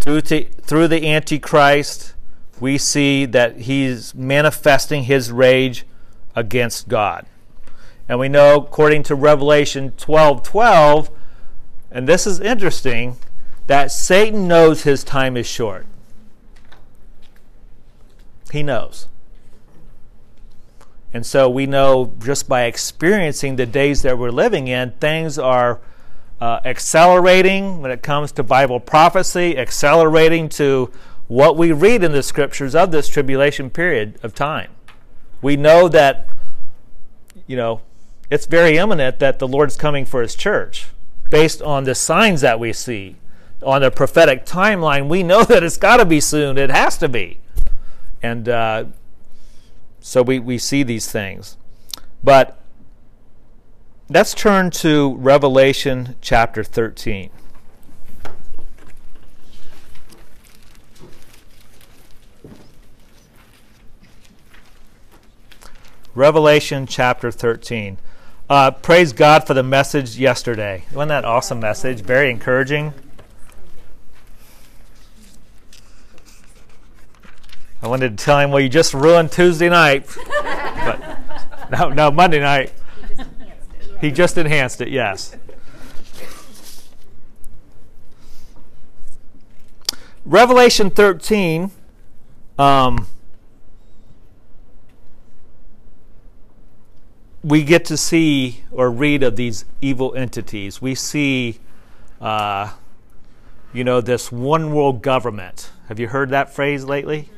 [0.00, 2.14] through, t- through the Antichrist,
[2.60, 5.84] we see that he's manifesting his rage
[6.34, 7.26] against God.
[8.08, 11.10] And we know, according to Revelation 12 12,
[11.90, 13.16] and this is interesting,
[13.66, 15.86] that Satan knows his time is short.
[18.52, 19.08] He knows.
[21.12, 25.80] And so we know just by experiencing the days that we're living in, things are
[26.40, 30.90] uh, accelerating when it comes to Bible prophecy, accelerating to
[31.28, 34.70] what we read in the scriptures of this tribulation period of time.
[35.42, 36.28] We know that,
[37.46, 37.80] you know,
[38.30, 40.86] it's very imminent that the Lord's coming for his church
[41.30, 43.16] based on the signs that we see.
[43.62, 46.58] On the prophetic timeline, we know that it's got to be soon.
[46.58, 47.38] It has to be.
[48.22, 48.84] And uh,
[50.00, 51.56] so we, we see these things.
[52.22, 52.60] But
[54.08, 57.30] let's turn to Revelation chapter 13.
[66.14, 67.98] Revelation chapter 13.
[68.48, 70.84] Uh, praise God for the message yesterday.
[70.94, 72.00] Wasn't that awesome message?
[72.00, 72.94] Very encouraging.
[77.82, 80.06] I wanted to tell him, well, you just ruined Tuesday night.
[80.28, 82.72] but no, no, Monday night.
[84.06, 85.34] He just enhanced it, yes.
[90.24, 91.72] Revelation 13.
[92.56, 93.08] Um,
[97.42, 100.80] we get to see or read of these evil entities.
[100.80, 101.58] We see,
[102.20, 102.74] uh,
[103.72, 105.72] you know, this one world government.
[105.88, 107.28] Have you heard that phrase lately?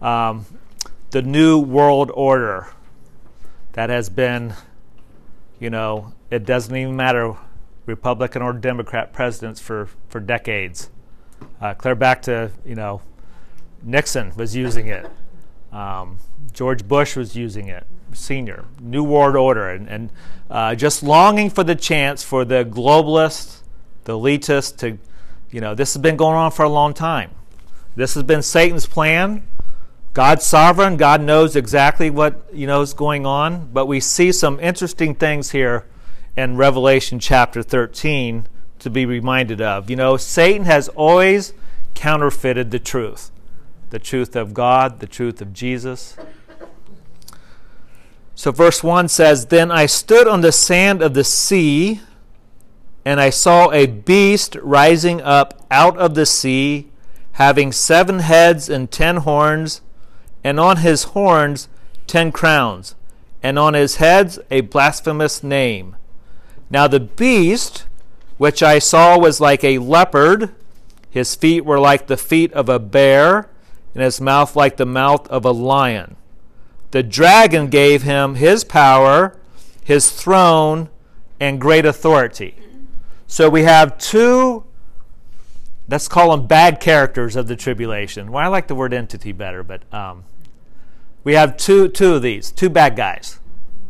[0.00, 0.46] Um,
[1.10, 2.68] the new world order
[3.72, 4.54] that has been,
[5.58, 7.36] you know, it doesn't even matter
[7.86, 10.90] Republican or Democrat presidents for, for decades.
[11.60, 13.00] Uh, clear back to you know
[13.82, 15.08] Nixon was using it.
[15.72, 16.18] Um,
[16.52, 20.10] George Bush was using it, senior, New World Order, and, and
[20.50, 23.62] uh, just longing for the chance for the globalists,
[24.04, 24.98] the elitists to,
[25.50, 27.30] you know, this has been going on for a long time.
[27.94, 29.46] This has been Satan's plan.
[30.16, 30.96] God's sovereign.
[30.96, 33.68] God knows exactly what you know is going on.
[33.70, 35.84] But we see some interesting things here
[36.34, 38.46] in Revelation chapter 13
[38.78, 39.90] to be reminded of.
[39.90, 41.52] You know, Satan has always
[41.92, 43.30] counterfeited the truth
[43.90, 46.16] the truth of God, the truth of Jesus.
[48.34, 52.00] So, verse 1 says Then I stood on the sand of the sea,
[53.04, 56.88] and I saw a beast rising up out of the sea,
[57.32, 59.82] having seven heads and ten horns,
[60.46, 61.68] and on his horns
[62.06, 62.94] ten crowns,
[63.42, 65.96] and on his heads a blasphemous name.
[66.70, 67.84] Now the beast
[68.38, 70.54] which I saw was like a leopard,
[71.10, 73.48] his feet were like the feet of a bear,
[73.92, 76.14] and his mouth like the mouth of a lion.
[76.92, 79.36] The dragon gave him his power,
[79.82, 80.90] his throne,
[81.40, 82.54] and great authority.
[83.26, 84.62] So we have two,
[85.88, 88.30] let's call them bad characters of the tribulation.
[88.30, 90.22] Well, I like the word entity better, but um,
[91.26, 93.40] we have two, two of these, two bad guys.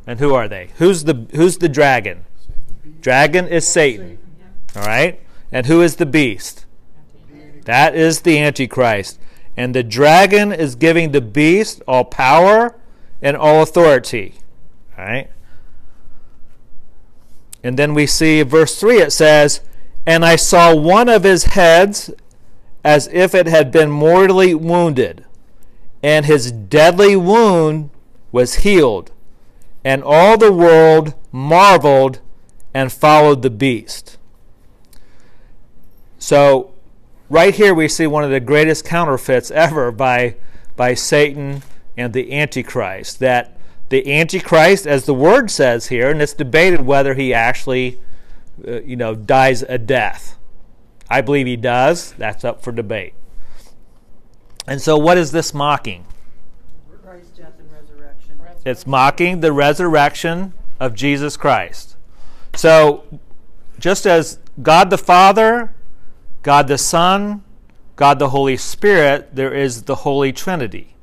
[0.06, 0.70] And who are they?
[0.78, 2.24] Who's the, who's the dragon?
[3.02, 4.16] Dragon is Satan.
[4.74, 5.20] All right?
[5.52, 6.64] And who is the beast?
[7.66, 9.20] That is the Antichrist.
[9.54, 12.74] And the dragon is giving the beast all power
[13.20, 14.36] and all authority.
[14.96, 15.30] All right?
[17.62, 19.60] And then we see verse 3 it says,
[20.06, 22.10] And I saw one of his heads
[22.82, 25.25] as if it had been mortally wounded,
[26.02, 27.90] and his deadly wound
[28.32, 29.12] was healed.
[29.84, 32.20] And all the world marveled
[32.74, 34.18] and followed the beast.
[36.18, 36.74] So,
[37.30, 40.36] right here we see one of the greatest counterfeits ever by,
[40.74, 41.62] by Satan
[41.96, 43.20] and the Antichrist.
[43.20, 43.56] That
[43.88, 48.00] the Antichrist, as the word says here, and it's debated whether he actually,
[48.66, 50.36] uh, you know, dies a death.
[51.08, 52.12] I believe he does.
[52.12, 53.14] That's up for debate.
[54.66, 56.04] And so, what is this mocking?
[57.02, 58.40] Christ's death and resurrection.
[58.64, 61.96] It's mocking the resurrection of Jesus Christ.
[62.54, 63.04] So,
[63.78, 65.74] just as God the Father,
[66.42, 67.44] God the Son,
[67.94, 70.96] God the Holy Spirit, there is the Holy Trinity.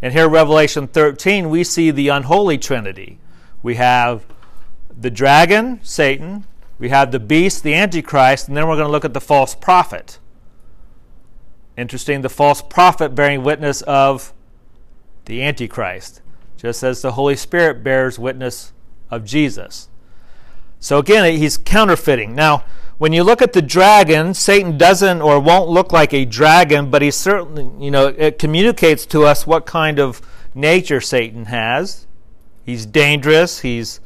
[0.00, 3.18] And here, Revelation 13, we see the unholy Trinity.
[3.62, 4.24] We have
[4.96, 6.44] the dragon, Satan,
[6.78, 9.54] we have the beast, the Antichrist, and then we're going to look at the false
[9.54, 10.18] prophet.
[11.76, 14.32] Interesting, the false prophet bearing witness of
[15.26, 16.22] the Antichrist,
[16.56, 18.72] just as the Holy Spirit bears witness
[19.10, 19.88] of Jesus.
[20.80, 22.34] So again, he's counterfeiting.
[22.34, 22.64] Now,
[22.98, 27.02] when you look at the dragon, Satan doesn't or won't look like a dragon, but
[27.02, 30.22] he certainly, you know, it communicates to us what kind of
[30.54, 32.06] nature Satan has.
[32.64, 34.00] He's dangerous, he's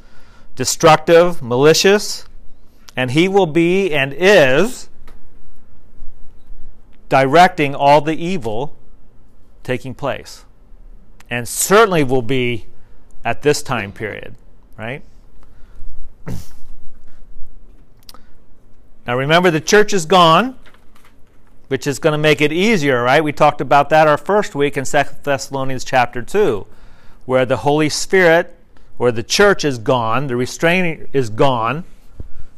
[0.56, 2.26] destructive, malicious,
[2.96, 4.89] and he will be and is
[7.10, 8.74] directing all the evil
[9.62, 10.46] taking place.
[11.28, 12.64] And certainly will be
[13.22, 14.34] at this time period,
[14.78, 15.02] right?
[19.06, 20.56] Now remember, the church is gone,
[21.68, 23.22] which is going to make it easier, right?
[23.22, 26.66] We talked about that our first week in 2 Thessalonians chapter 2,
[27.26, 28.56] where the Holy Spirit
[28.98, 31.84] or the church is gone, the restraining is gone.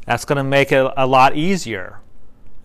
[0.05, 1.99] That's going to make it a lot easier.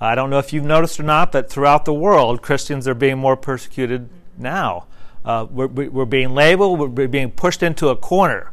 [0.01, 3.19] I don't know if you've noticed or not, but throughout the world, Christians are being
[3.19, 4.87] more persecuted now.
[5.25, 8.53] Uh, we're, we're being labeled, we're being pushed into a corner,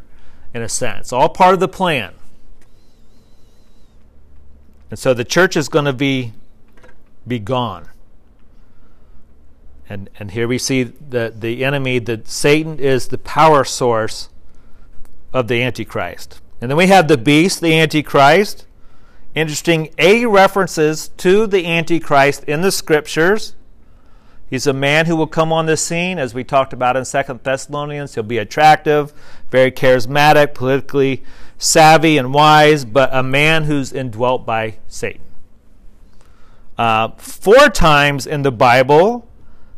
[0.54, 1.14] in a sense.
[1.14, 2.14] All part of the plan.
[4.90, 6.34] And so the church is going to be
[7.28, 7.90] be gone.
[9.90, 14.30] And and here we see the the enemy that Satan is the power source
[15.34, 16.40] of the antichrist.
[16.62, 18.66] And then we have the beast, the antichrist.
[19.36, 23.56] Interesting A references to the antichrist in the scriptures.
[24.50, 27.42] He's a man who will come on the scene, as we talked about in Second
[27.44, 28.16] Thessalonians.
[28.16, 29.12] He'll be attractive,
[29.52, 31.24] very charismatic, politically
[31.58, 35.22] savvy and wise, but a man who's indwelt by Satan.
[36.78, 39.28] Uh, four times in the Bible,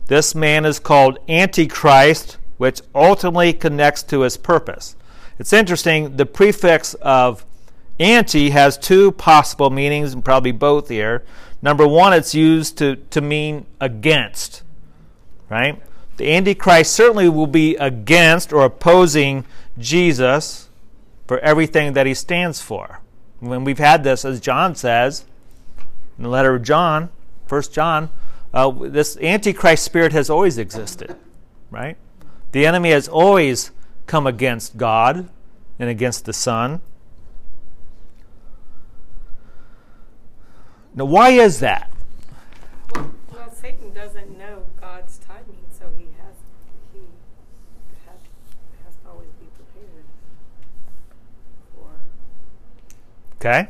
[0.05, 4.95] this man is called Antichrist, which ultimately connects to his purpose.
[5.39, 7.45] It's interesting, the prefix of
[7.99, 11.23] anti has two possible meanings, and probably both here.
[11.61, 14.63] Number one, it's used to, to mean against,
[15.49, 15.81] right?
[16.17, 19.45] The Antichrist certainly will be against or opposing
[19.77, 20.69] Jesus
[21.27, 23.01] for everything that he stands for.
[23.39, 25.25] When we've had this, as John says
[26.17, 27.09] in the letter of John,
[27.45, 28.09] First John,
[28.53, 31.15] uh, this Antichrist spirit has always existed,
[31.69, 31.97] right?
[32.51, 33.71] The enemy has always
[34.05, 35.29] come against God
[35.77, 36.81] and against the Son.
[40.97, 41.91] Now, why is that?
[42.95, 46.33] Well, well, Satan doesn't know God's timing, so he has
[46.91, 47.01] he
[48.07, 48.17] has,
[48.83, 50.05] has to always be prepared
[51.75, 51.91] for
[53.35, 53.69] Okay?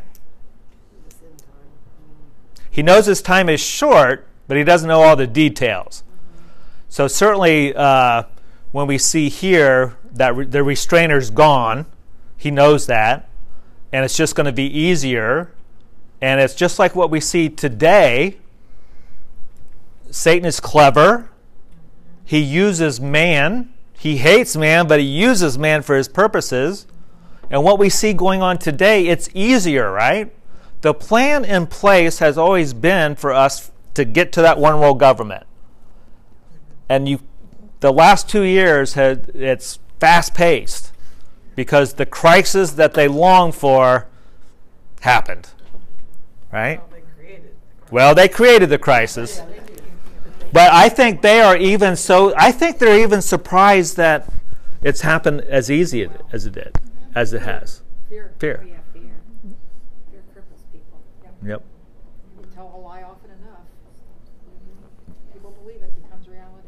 [1.09, 2.65] this end time.
[2.71, 6.05] He knows his time is short, but he doesn't know all the details.
[6.88, 8.23] So, certainly, uh,
[8.71, 11.88] when we see here that re- the restrainer's gone,
[12.38, 13.28] he knows that,
[13.91, 15.51] and it's just going to be easier.
[16.22, 18.38] And it's just like what we see today.
[20.09, 21.30] Satan is clever.
[22.26, 23.74] He uses man.
[23.97, 26.88] He hates man, but he uses man for his purposes.
[27.49, 30.34] And what we see going on today, it's easier, right?
[30.82, 34.99] The plan in place has always been for us to get to that one world
[34.99, 35.45] government.
[36.89, 37.20] And you
[37.80, 40.91] the last 2 years had it's fast paced
[41.55, 44.07] because the crisis that they long for
[45.01, 45.49] happened.
[46.51, 46.79] Right?
[46.79, 47.55] well, they created.
[47.91, 49.41] Well, they created the crisis.
[50.51, 54.31] But I think they are even so I think they're even surprised that
[54.81, 56.77] it's happened as easy as it did,
[57.15, 57.81] as it has.
[58.09, 58.31] Fear.
[58.39, 58.59] Fear.
[58.63, 59.11] Oh, yeah, fear.
[60.11, 60.99] Fear cripples people.
[61.45, 61.63] Yep.
[62.39, 63.59] You tell a lie often enough.
[64.49, 65.33] Mm-hmm.
[65.33, 66.67] People believe it, becomes reality.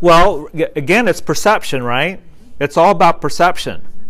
[0.00, 2.18] Well, again, it's perception, right?
[2.18, 2.64] Mm-hmm.
[2.64, 4.04] It's all about perception mm-hmm.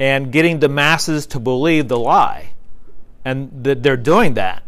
[0.00, 2.53] and getting the masses to believe the lie.
[3.24, 4.62] And th- they're doing that.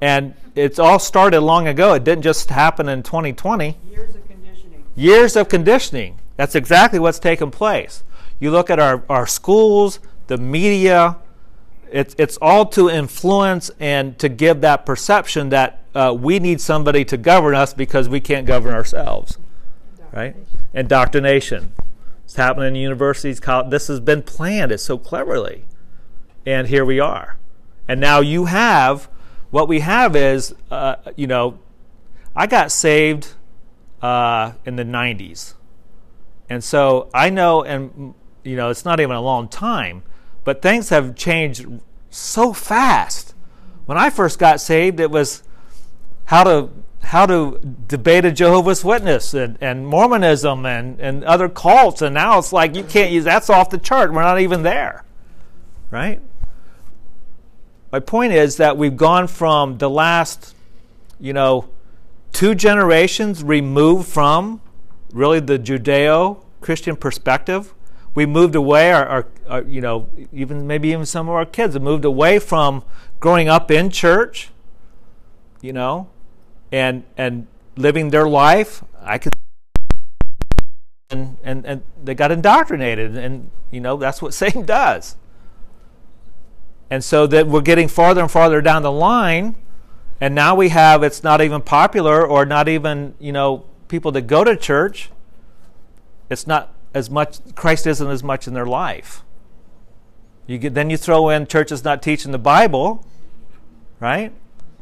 [0.00, 1.94] And it's all started long ago.
[1.94, 3.76] It didn't just happen in 2020.
[3.90, 4.84] Years of conditioning.
[4.94, 6.18] Years of conditioning.
[6.36, 8.02] That's exactly what's taken place.
[8.40, 11.16] You look at our, our schools, the media,
[11.90, 17.04] it's, it's all to influence and to give that perception that uh, we need somebody
[17.04, 19.38] to govern us because we can't govern ourselves.
[20.12, 20.34] Right?
[20.72, 21.72] Indoctrination.
[22.24, 23.40] It's happening in universities.
[23.68, 24.72] This has been planned.
[24.72, 25.64] It's so cleverly.
[26.44, 27.36] And here we are.
[27.88, 29.08] And now you have,
[29.50, 31.58] what we have is, uh, you know,
[32.34, 33.34] I got saved
[34.02, 35.54] uh, in the 90s.
[36.48, 40.02] And so I know, and, you know, it's not even a long time,
[40.44, 41.66] but things have changed
[42.10, 43.34] so fast.
[43.86, 45.42] When I first got saved, it was
[46.26, 46.70] how to
[47.04, 52.38] how to debate a Jehovah's Witness and, and Mormonism and, and other cults, and now
[52.38, 54.12] it's like you can't use that's off the chart.
[54.12, 55.04] We're not even there,
[55.90, 56.20] right?
[57.94, 60.56] My point is that we've gone from the last,
[61.20, 61.68] you know,
[62.32, 64.60] two generations removed from
[65.12, 67.72] really the Judeo-Christian perspective.
[68.16, 71.74] We moved away, our, our, our, you know, even maybe even some of our kids
[71.74, 72.82] have moved away from
[73.20, 74.50] growing up in church,
[75.60, 76.08] you know,
[76.72, 78.82] and and living their life.
[79.00, 79.34] I could,
[81.10, 85.14] and and and they got indoctrinated, and you know that's what Satan does.
[86.94, 89.56] And so that we're getting farther and farther down the line,
[90.20, 94.28] and now we have it's not even popular or not even you know people that
[94.28, 95.10] go to church.
[96.30, 99.24] It's not as much Christ isn't as much in their life.
[100.46, 103.04] You get then you throw in churches not teaching the Bible,
[103.98, 104.30] right?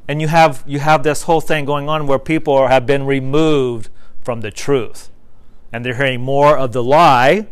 [0.07, 3.07] And you have you have this whole thing going on where people are, have been
[3.07, 3.89] removed
[4.21, 5.09] from the truth,
[5.73, 7.47] and they're hearing more of the lie,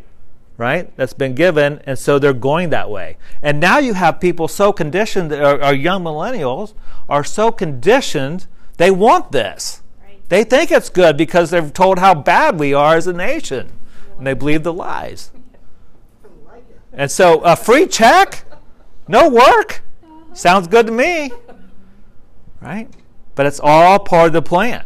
[0.60, 0.94] right?
[0.94, 3.16] That's been given, and so they're going that way.
[3.40, 6.74] And now you have people so conditioned, our, our young millennials
[7.08, 8.46] are so conditioned
[8.76, 9.80] they want this.
[10.02, 10.28] Right.
[10.28, 13.72] They think it's good because they're told how bad we are as a nation,
[14.18, 15.32] and they believe the lies.
[16.92, 18.44] And so a free check,
[19.08, 19.82] no work,
[20.34, 21.32] sounds good to me,
[22.60, 22.86] right?
[23.34, 24.84] But it's all part of the plan,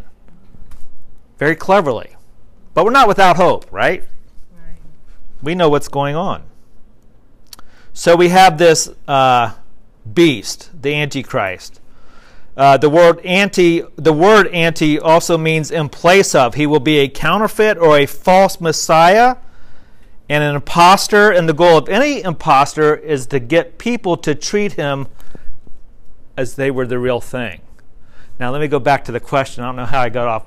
[1.36, 2.14] very cleverly.
[2.74, 4.04] But we're not without hope, right?
[5.44, 6.42] We know what's going on.
[7.92, 9.52] So we have this uh,
[10.12, 11.80] beast, the Antichrist.
[12.56, 16.54] Uh, the word anti, the word anti also means in place of.
[16.54, 19.36] He will be a counterfeit or a false messiah
[20.28, 21.30] and an impostor.
[21.30, 25.08] And the goal of any impostor is to get people to treat him
[26.36, 27.60] as they were the real thing.
[28.38, 29.64] Now let me go back to the question.
[29.64, 30.46] I don't know how I got off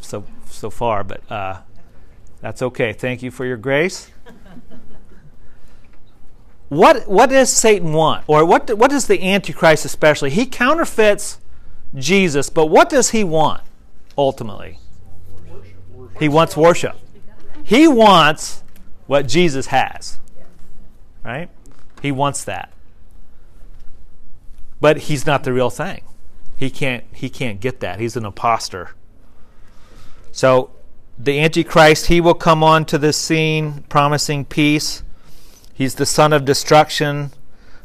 [0.00, 1.60] so so far, but uh,
[2.40, 2.92] that's okay.
[2.92, 4.11] Thank you for your grace.
[6.72, 10.30] What what does Satan want, or what what does the Antichrist especially?
[10.30, 11.38] He counterfeits
[11.94, 13.60] Jesus, but what does he want
[14.16, 14.78] ultimately?
[16.18, 16.96] He wants worship.
[17.62, 18.62] He wants
[19.06, 20.18] what Jesus has,
[21.22, 21.50] right?
[22.00, 22.72] He wants that,
[24.80, 26.00] but he's not the real thing.
[26.56, 28.00] he can't he can't get that.
[28.00, 28.92] He's an imposter.
[30.30, 30.70] So
[31.18, 35.02] the Antichrist, he will come onto the scene promising peace.
[35.72, 37.30] He's the son of destruction.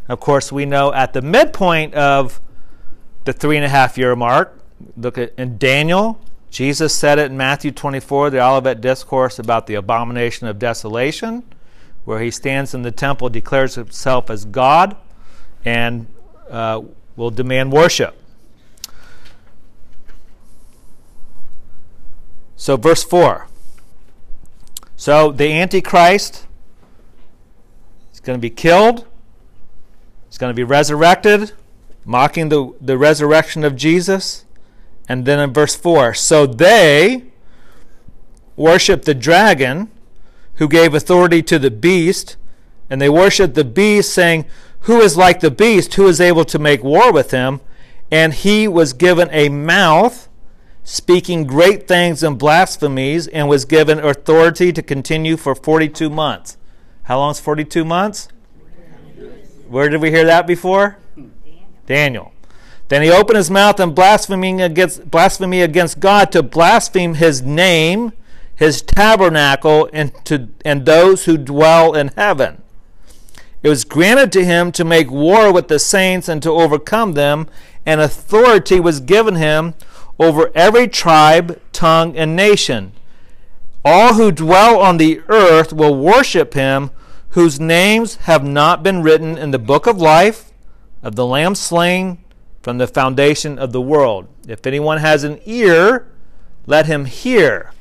[0.07, 2.41] Of course, we know at the midpoint of
[3.25, 4.57] the three and a half year mark,
[4.95, 6.19] look at in Daniel,
[6.49, 11.43] Jesus said it in Matthew 24, the Olivet Discourse about the abomination of desolation,
[12.05, 14.95] where he stands in the temple, declares himself as God,
[15.65, 16.07] and
[16.49, 16.81] uh,
[17.15, 18.15] will demand worship.
[22.55, 23.47] So, verse 4.
[24.95, 26.46] So, the Antichrist is
[28.27, 29.07] going to be killed,
[30.27, 31.53] he's going to be resurrected,
[32.05, 34.45] mocking the, the resurrection of Jesus.
[35.09, 37.23] And then in verse 4 so they
[38.57, 39.89] worship the dragon
[40.55, 42.35] who gave authority to the beast,
[42.89, 44.45] and they worship the beast, saying,
[44.81, 45.93] Who is like the beast?
[45.93, 47.61] Who is able to make war with him?
[48.11, 50.27] And he was given a mouth,
[50.83, 56.56] speaking great things and blasphemies, and was given authority to continue for 42 months.
[57.07, 58.27] How long is 42 months?
[59.69, 60.97] Where did we hear that before?
[61.85, 62.33] Daniel.
[62.89, 68.11] Then he opened his mouth and blaspheming against blasphemy against God to blaspheme his name,
[68.53, 72.61] his tabernacle, and to and those who dwell in heaven.
[73.63, 77.47] It was granted to him to make war with the saints and to overcome them,
[77.85, 79.75] and authority was given him
[80.19, 82.91] over every tribe, tongue, and nation.
[83.85, 86.91] All who dwell on the earth will worship him,
[87.29, 90.51] whose names have not been written in the book of life
[91.03, 92.17] of the Lamb slain
[92.61, 94.27] from the foundation of the world.
[94.47, 96.07] If anyone has an ear,
[96.65, 97.71] let him hear.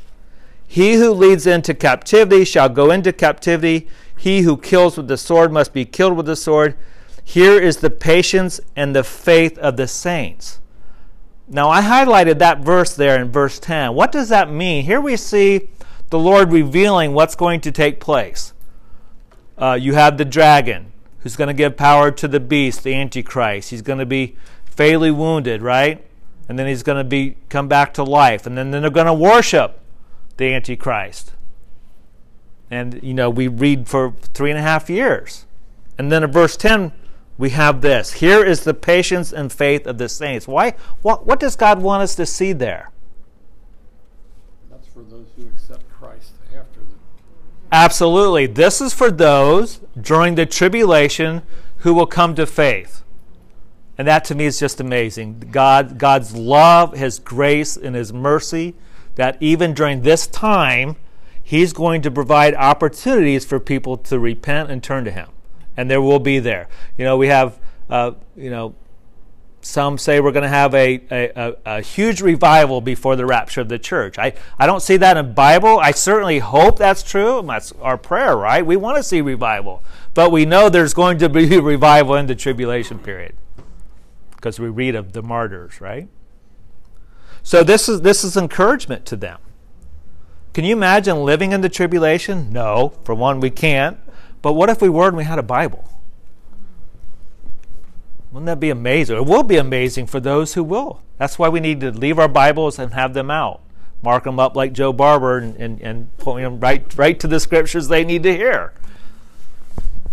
[0.67, 3.89] He who leads into captivity shall go into captivity.
[4.17, 6.77] He who kills with the sword must be killed with the sword.
[7.23, 10.61] Here is the patience and the faith of the saints.
[11.49, 13.95] Now, I highlighted that verse there in verse 10.
[13.95, 14.85] What does that mean?
[14.85, 15.69] Here we see
[16.11, 18.53] the Lord revealing what's going to take place.
[19.59, 23.71] Uh, you have the dragon who's going to give power to the beast, the Antichrist.
[23.71, 26.05] He's going to be fatally wounded, right?
[26.49, 28.47] And then he's going to be come back to life.
[28.47, 29.81] And then, then they're going to worship
[30.37, 31.33] the Antichrist.
[32.71, 35.47] And, you know, we read for three and a half years.
[35.99, 36.93] And then in verse 10,
[37.39, 38.15] we have this.
[38.15, 40.49] Here is the patience and faith of the saints.
[40.49, 40.75] Why?
[41.03, 42.91] What, what does God want us to see there?
[44.71, 46.95] That's for those who accept Christ after the.
[47.73, 48.47] Absolutely.
[48.47, 51.43] This is for those during the tribulation
[51.79, 53.03] who will come to faith.
[53.99, 55.49] And that to me is just amazing.
[55.51, 58.75] God, God's love, His grace, and His mercy,
[59.15, 60.97] that even during this time,
[61.43, 65.29] He's going to provide opportunities for people to repent and turn to Him.
[65.77, 66.69] And there will be there.
[66.99, 67.59] You know, we have,
[67.89, 68.75] uh, you know,
[69.67, 73.69] some say we're going to have a, a, a, huge revival before the rapture of
[73.69, 74.19] the church.
[74.19, 75.81] I, I don't see that in the Bible.
[75.81, 77.43] I certainly hope that's true.
[77.47, 78.65] That's our prayer, right?
[78.65, 79.83] We want to see revival.
[80.15, 83.35] But we know there's going to be revival in the tribulation period
[84.37, 86.09] because we read of the martyrs, right?
[87.43, 89.39] So this is this is encouragement to them.
[90.53, 92.53] Can you imagine living in the tribulation?
[92.53, 93.99] No, for one, we can't.
[94.43, 95.89] But what if we were and we had a Bible?
[98.31, 99.17] Wouldn't that be amazing?
[99.17, 101.01] It will be amazing for those who will.
[101.19, 103.61] That's why we need to leave our Bibles and have them out.
[104.03, 107.41] Mark them up like Joe Barber and, and, and point them right, right to the
[107.41, 108.73] scriptures they need to hear.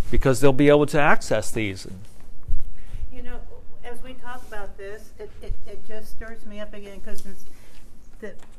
[0.10, 1.88] Because they'll be able to access these.
[3.12, 3.40] You know,
[3.84, 7.24] as we talk about this, it, it, it just stirs me up again because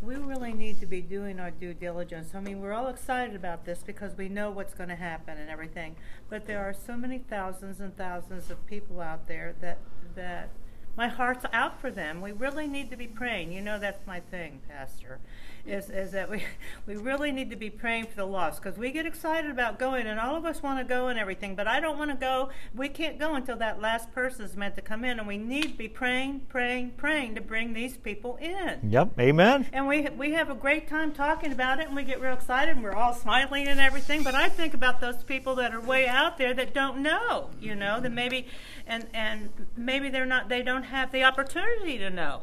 [0.04, 2.34] we really need to be doing our due diligence.
[2.34, 5.48] I mean, we're all excited about this because we know what's going to happen and
[5.48, 5.96] everything.
[6.28, 9.78] But there are so many thousands and thousands of people out there that
[10.14, 10.50] that
[10.96, 12.20] my heart's out for them.
[12.20, 13.52] We really need to be praying.
[13.52, 15.18] You know, that's my thing, Pastor
[15.66, 16.42] is, is that we,
[16.86, 20.06] we really need to be praying for the lost because we get excited about going
[20.06, 22.50] and all of us want to go and everything, but I don't want to go.
[22.74, 25.62] We can't go until that last person is meant to come in, and we need
[25.62, 28.80] to be praying, praying, praying to bring these people in.
[28.90, 29.66] Yep, amen.
[29.72, 32.76] And we, we have a great time talking about it, and we get real excited,
[32.76, 36.06] and we're all smiling and everything, but I think about those people that are way
[36.06, 38.46] out there that don't know, you know, that maybe,
[38.86, 42.42] and, and maybe they're not, they don't have the opportunity to know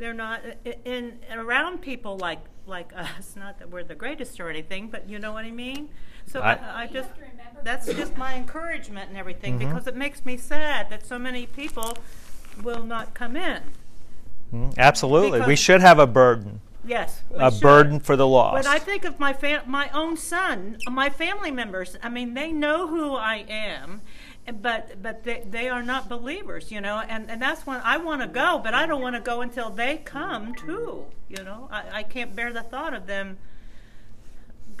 [0.00, 0.74] they're not in,
[1.30, 3.36] in around people like like us.
[3.36, 5.90] Not that we're the greatest or anything, but you know what I mean.
[6.26, 7.10] So I, I, I just
[7.62, 9.68] that's just my encouragement and everything mm-hmm.
[9.68, 11.98] because it makes me sad that so many people
[12.62, 13.62] will not come in.
[14.52, 16.60] Mm, absolutely, because we should have a burden.
[16.82, 17.60] Yes, a should.
[17.60, 18.64] burden for the lost.
[18.64, 21.96] But I think of my fam- my own son, my family members.
[22.02, 24.00] I mean, they know who I am,
[24.50, 28.22] but but they, they are not believers, you know, and, and that's when I want
[28.22, 31.68] to go, but I don't want to go until they come too, you know.
[31.70, 33.38] I, I can't bear the thought of them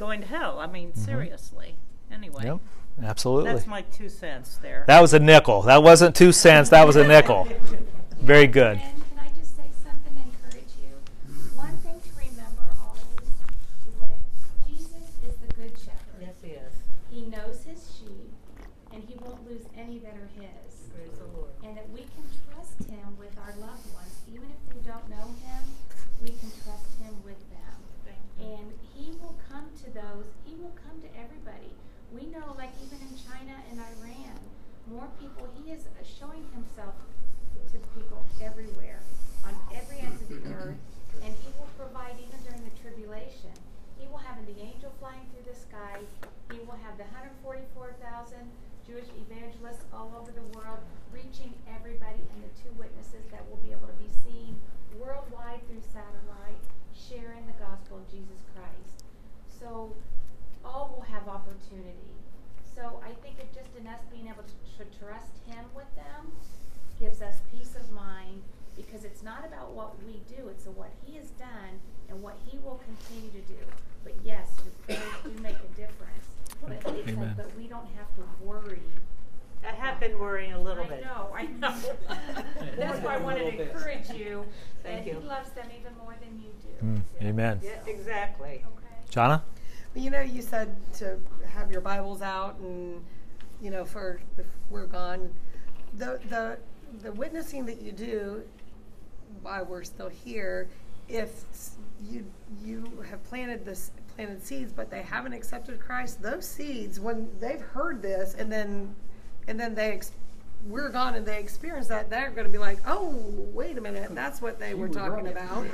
[0.00, 0.58] going to hell.
[0.58, 1.04] I mean, mm-hmm.
[1.04, 1.76] seriously.
[2.10, 2.58] Anyway, Yep,
[3.04, 3.52] absolutely.
[3.52, 4.84] that's my two cents there.
[4.88, 5.62] That was a nickel.
[5.62, 6.70] That wasn't two cents.
[6.70, 7.46] That was a nickel.
[8.20, 8.80] Very good.
[8.82, 10.96] And can I just say something to encourage you?
[11.54, 13.28] One thing to remember always
[13.86, 14.18] is that
[14.66, 16.18] Jesus is the good shepherd.
[16.20, 16.74] yes, he is.
[17.12, 18.32] He knows his sheep,
[18.92, 20.88] and he won't lose any that are his.
[20.96, 21.52] Praise the Lord.
[21.62, 25.30] And that we can trust him with our loved ones, even if they don't know
[25.46, 25.62] him,
[26.24, 27.60] we can trust him with them.
[28.40, 31.76] And he will come to those, he will come to everybody.
[32.08, 34.40] We know, like even in China and Iran,
[34.88, 36.96] more people, he is showing himself
[37.70, 38.98] to people everywhere,
[39.44, 40.80] on every end of the earth,
[41.22, 43.54] and he will provide even during the tribulation.
[44.00, 46.00] He will have the angel flying through the sky.
[46.50, 47.06] He will have the
[47.44, 48.00] 144,000
[48.88, 50.80] Jewish evangelists all over the world
[51.12, 54.56] reaching everybody, and the two witnesses that will be able to be seen
[54.98, 56.58] worldwide through satellite,
[56.90, 59.06] sharing the gospel of Jesus Christ.
[59.46, 59.94] So
[60.64, 62.10] all will have opportunity.
[62.74, 66.32] So I think it just in us being able to, to trust Him with them
[67.00, 68.42] gives us peace of mind
[68.76, 72.58] because it's not about what we do, it's what He has done and what He
[72.58, 73.58] will continue to do.
[74.04, 76.24] But yes, your prayers do make a difference.
[76.66, 77.16] But Amen.
[77.16, 78.80] like, but we don't have to worry.
[79.62, 81.04] I have been worrying a little I bit.
[81.04, 81.74] know, I know.
[82.78, 84.44] That's why I wanted to encourage you
[84.82, 86.86] that Thank He loves them even more than you do.
[86.86, 87.60] Mm, amen.
[87.62, 88.64] Yeah, exactly.
[88.64, 88.94] Okay.
[89.10, 89.42] Jana?
[89.94, 91.18] Well, you know, you said to
[91.52, 93.02] have your Bibles out and,
[93.60, 95.30] you know, for if we're gone.
[95.98, 96.58] The, the,
[97.02, 98.42] the witnessing that you do
[99.42, 100.68] while we're still here,
[101.08, 101.44] if
[102.08, 102.24] you,
[102.64, 107.60] you have planted this, planted seeds, but they haven't accepted Christ, those seeds, when they've
[107.60, 108.94] heard this and then,
[109.48, 110.12] and then they, ex-
[110.68, 113.14] we're gone and they experience that, they're going to be like, oh,
[113.52, 115.32] wait a minute, that's what they were talking right.
[115.32, 115.66] about.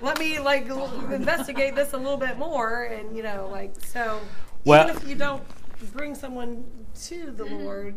[0.00, 4.20] Let me like l- investigate this a little bit more, and you know, like so.
[4.64, 5.42] Well- even if you don't
[5.92, 6.64] bring someone
[7.06, 7.94] to the Lord,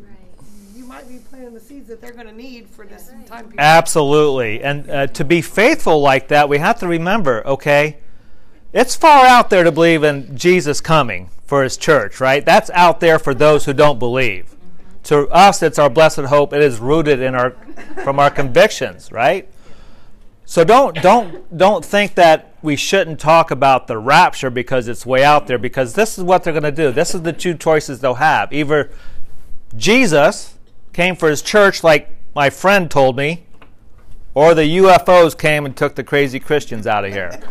[0.76, 3.60] you might be planting the seeds that they're going to need for this time period.
[3.60, 4.64] Absolutely.
[4.64, 7.98] And uh, to be faithful like that, we have to remember, okay,
[8.74, 12.46] it's far out there to believe in Jesus coming for his church, right?
[12.46, 14.56] That's out there for those who don't believe.
[15.04, 16.54] To us, it's our blessed hope.
[16.54, 17.52] It is rooted in our
[18.04, 19.50] from our convictions, right?
[20.46, 25.24] So don't don't don't think that we shouldn't talk about the rapture because it's way
[25.24, 26.92] out there because this is what they're going to do.
[26.92, 28.54] This is the two choices they'll have.
[28.54, 28.92] Either
[29.76, 30.58] Jesus
[30.94, 33.46] came for his church like my friend told me,
[34.34, 37.42] or the UFOs came and took the crazy Christians out of here.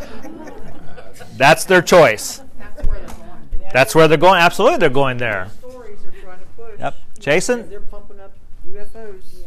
[1.36, 2.42] That's their choice.
[2.58, 3.70] That's where they're going.
[3.72, 4.40] That's where they're going.
[4.40, 5.48] Absolutely, they're going there.
[5.58, 6.78] Stories they're trying to push.
[6.78, 6.96] Yep.
[7.18, 7.68] Jason?
[7.68, 8.32] They're pumping up
[8.66, 9.44] UFOs.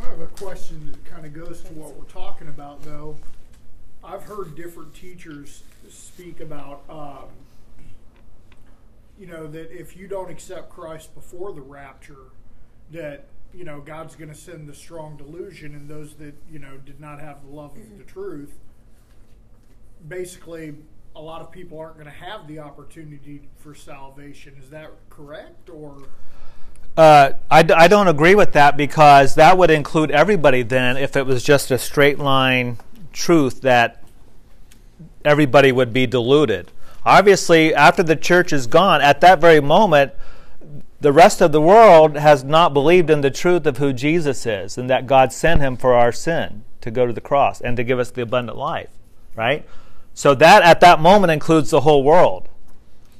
[0.00, 3.16] I have a question that kind of goes to what we're talking about, though.
[4.08, 7.28] I've heard different teachers speak about, um,
[9.18, 12.32] you know, that if you don't accept Christ before the rapture,
[12.90, 16.78] that you know God's going to send the strong delusion, and those that you know
[16.78, 18.54] did not have the love of the truth.
[20.06, 20.74] Basically,
[21.14, 24.54] a lot of people aren't going to have the opportunity for salvation.
[24.58, 25.98] Is that correct, or?
[26.96, 31.16] Uh, I, d- I don't agree with that because that would include everybody then if
[31.16, 32.78] it was just a straight line
[33.12, 33.97] truth that
[35.28, 36.70] everybody would be deluded.
[37.04, 40.12] Obviously, after the church is gone, at that very moment,
[41.00, 44.76] the rest of the world has not believed in the truth of who Jesus is
[44.76, 47.84] and that God sent him for our sin to go to the cross and to
[47.84, 48.90] give us the abundant life,
[49.36, 49.64] right?
[50.14, 52.48] So that at that moment includes the whole world.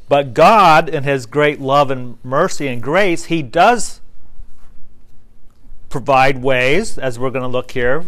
[0.09, 4.01] But God, in His great love and mercy and grace, He does
[5.89, 8.05] provide ways, as we're going to look here,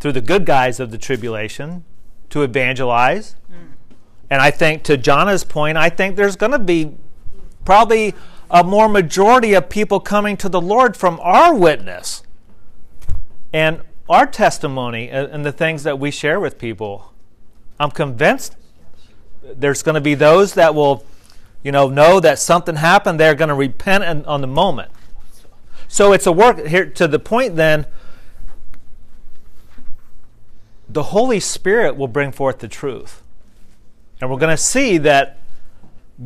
[0.00, 1.84] through the good guys of the tribulation
[2.30, 3.36] to evangelize.
[4.30, 6.94] And I think, to Jonah's point, I think there's going to be
[7.64, 8.14] probably
[8.50, 12.22] a more majority of people coming to the Lord from our witness
[13.52, 17.12] and our testimony and and the things that we share with people.
[17.80, 18.56] I'm convinced
[19.42, 21.04] there's going to be those that will,
[21.62, 23.18] you know, know that something happened.
[23.18, 24.90] They're going to repent on the moment.
[25.86, 27.56] So it's a work here to the point.
[27.56, 27.86] Then
[30.88, 33.22] the Holy Spirit will bring forth the truth,
[34.20, 35.38] and we're going to see that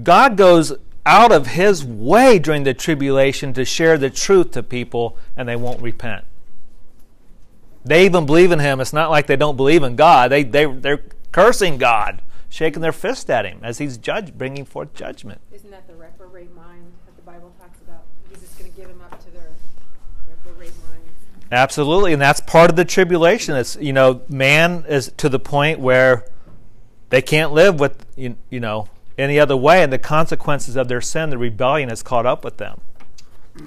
[0.03, 0.73] God goes
[1.05, 5.57] out of His way during the tribulation to share the truth to people, and they
[5.57, 6.25] won't repent.
[7.85, 8.81] They even believe in Him.
[8.81, 10.31] It's not like they don't believe in God.
[10.31, 14.93] They they they're cursing God shaking their fist at him as he's judge, bringing forth
[14.93, 15.41] judgment.
[15.51, 18.05] Isn't that the reprobate mind that the Bible talks about?
[18.29, 19.49] Jesus going to to give them up to their
[20.29, 21.42] reprobate minds.
[21.53, 23.55] Absolutely, and that's part of the tribulation.
[23.55, 26.25] It's you know, man is to the point where
[27.11, 28.89] they can't live with you, you know
[29.19, 32.57] any other way, and the consequences of their sin, the rebellion, has caught up with
[32.57, 32.81] them.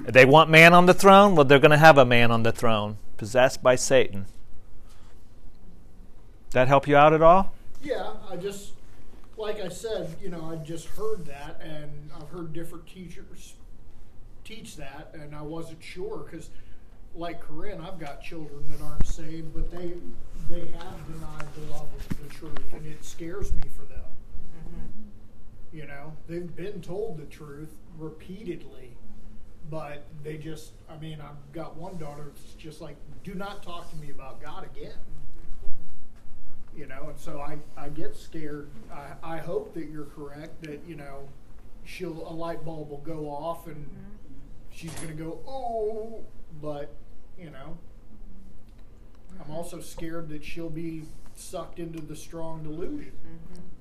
[0.08, 2.44] If they want man on the throne, well, they're going to have a man on
[2.44, 4.26] the throne, possessed by Satan.
[6.52, 7.54] That help you out at all?
[7.84, 8.72] Yeah, I just,
[9.38, 13.54] like I said, you know, I just heard that, and I've heard different teachers
[14.44, 16.50] teach that, and I wasn't sure because,
[17.16, 19.94] like Corinne, I've got children that aren't saved, but they
[20.50, 24.04] they have denied the love of the truth, and it scares me for them.
[24.60, 25.78] Mm-hmm.
[25.78, 28.96] You know, they've been told the truth repeatedly,
[29.70, 33.90] but they just, I mean, I've got one daughter that's just like, do not talk
[33.90, 34.94] to me about God again.
[34.94, 36.80] Mm-hmm.
[36.80, 38.70] You know, and so I, I get scared.
[38.94, 41.28] I, I hope that you're correct, that, you know,
[41.86, 44.12] she'll, a light bulb will go off and mm-hmm.
[44.72, 46.24] she's going to go, oh,
[46.62, 46.94] but,
[47.40, 47.78] you know,
[49.44, 51.04] I'm also scared that she'll be
[51.36, 53.12] sucked into the strong delusion.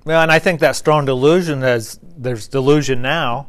[0.03, 3.47] Well, and I think that strong delusion is there's delusion now,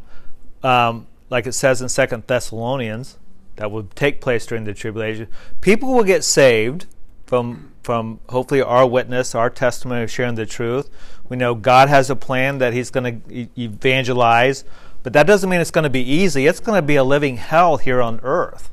[0.62, 3.18] um, like it says in Second Thessalonians,
[3.56, 5.28] that will take place during the tribulation.
[5.60, 6.86] People will get saved
[7.26, 10.90] from from hopefully our witness, our testimony of sharing the truth.
[11.28, 14.64] We know God has a plan that He's going to evangelize,
[15.04, 16.46] but that doesn't mean it's going to be easy.
[16.46, 18.70] It's going to be a living hell here on earth.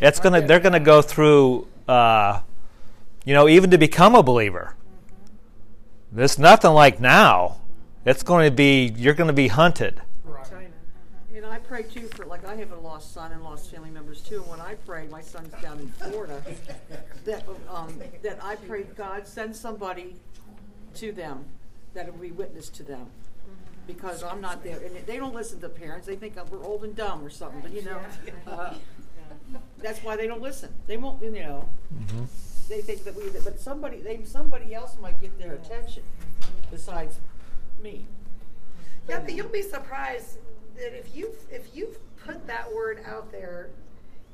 [0.00, 2.40] It's going to they're going to go through, uh,
[3.24, 4.74] you know, even to become a believer.
[6.12, 7.56] There's nothing like now.
[8.04, 10.00] It's going to be you're going to be hunted.
[10.48, 10.68] China.
[11.34, 14.20] And I pray too for like I have a lost son and lost family members
[14.22, 14.36] too.
[14.36, 16.42] And when I pray, my son's down in Florida.
[17.24, 20.14] that um, that I pray God send somebody
[20.94, 21.44] to them
[21.94, 23.06] that will be witness to them.
[23.86, 26.06] Because I'm not there, and they don't listen to parents.
[26.06, 27.62] They think we're old and dumb or something.
[27.62, 27.98] But you know,
[28.46, 28.74] uh,
[29.78, 30.70] that's why they don't listen.
[30.86, 31.68] They won't, you know.
[32.68, 36.02] They think that we, but somebody, they somebody else might get their attention
[36.70, 37.18] besides
[37.82, 38.04] me.
[39.08, 40.36] Yeah, but you'll be surprised
[40.76, 43.70] that if you if you've put that word out there,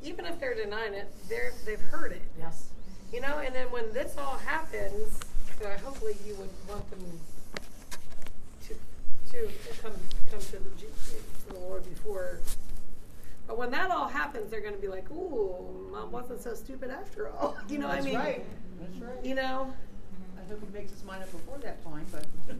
[0.02, 2.22] even if they're denying it, they're they've heard it.
[2.38, 2.70] Yes.
[3.12, 5.20] You know, and then when this all happens,
[5.64, 7.00] uh, hopefully you would want them
[8.66, 8.74] to
[9.30, 9.48] to
[9.82, 9.92] come
[10.30, 10.86] come to the, G-
[11.46, 12.40] to the Lord before.
[13.46, 16.90] But when that all happens, they're going to be like, "Ooh, mom wasn't so stupid
[16.90, 18.44] after all." You know, That's what I mean, right.
[18.80, 19.24] That's right.
[19.24, 19.72] you know,
[20.38, 22.26] I hope he makes his mind up before that time, but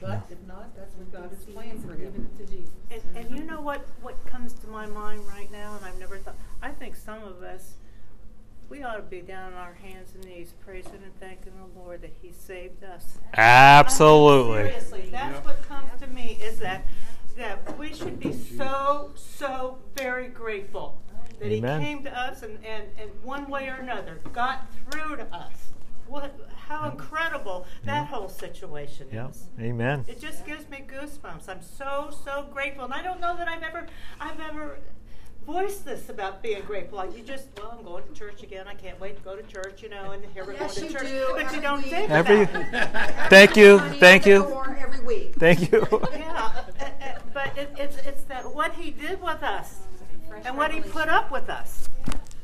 [0.00, 2.12] but if not, that's what God has planned for him.
[2.12, 2.70] Giving it to Jesus.
[2.90, 6.18] And, and you know what, what comes to my mind right now, and I've never
[6.18, 7.74] thought, I think some of us,
[8.68, 12.02] we ought to be down on our hands and knees praising and thanking the Lord
[12.02, 13.18] that He saved us.
[13.34, 14.68] Absolutely.
[14.68, 16.84] Seriously, that's what comes to me is that
[17.36, 21.00] that we should be so so very grateful
[21.38, 21.80] that Amen.
[21.80, 25.52] He came to us and, and, and one way or another got through to us.
[26.06, 29.30] What how incredible that whole situation Yep.
[29.30, 29.48] is.
[29.60, 30.04] Amen.
[30.08, 31.48] It just gives me goosebumps.
[31.48, 33.86] I'm so so grateful, and I don't know that I've ever
[34.20, 34.78] I've ever
[35.46, 36.98] voiced this about being grateful.
[36.98, 38.66] Like you just, well, I'm going to church again.
[38.68, 40.92] I can't wait to go to church, you know, and here we're Yes, going to
[40.92, 41.08] you church.
[41.08, 41.90] do, but you don't week.
[41.92, 43.14] think Every- about it.
[43.30, 43.78] Thank you.
[43.78, 44.62] Thank you.
[44.78, 45.34] Every week.
[45.36, 45.86] Thank you.
[46.12, 49.76] Yeah, uh, uh, but it, it's it's that what he did with us
[50.44, 51.88] and what he put up with us.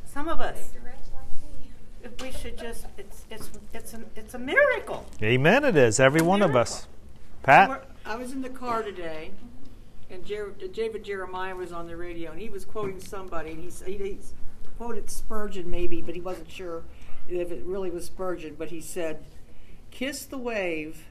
[0.06, 0.58] Some of us,
[2.02, 5.06] if we should just, it's it's it's a it's a miracle.
[5.22, 5.64] Amen.
[5.64, 6.86] It is every one of us.
[7.42, 7.84] Pat.
[8.04, 9.30] I was in the car today,
[10.12, 13.70] and Jer- David Jeremiah was on the radio, and he was quoting somebody, and he,
[13.90, 14.18] he, he
[14.76, 16.84] quoted Spurgeon maybe, but he wasn't sure
[17.28, 18.54] if it really was Spurgeon.
[18.58, 19.24] But he said,
[19.90, 21.06] "Kiss the wave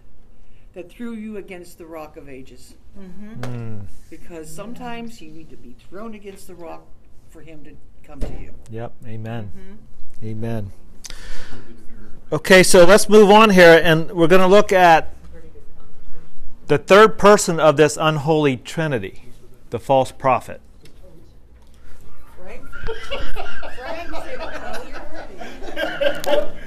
[0.74, 3.88] that threw you against the rock of ages." Mm.
[4.10, 6.86] Because sometimes you need to be thrown against the rock
[7.30, 8.54] for him to come to you.
[8.70, 8.94] Yep.
[9.08, 9.80] Amen.
[10.24, 10.72] Amen.
[12.32, 15.14] Okay, so let's move on here, and we're going to look at
[16.72, 19.24] the third person of this unholy trinity,
[19.72, 20.62] the false prophet.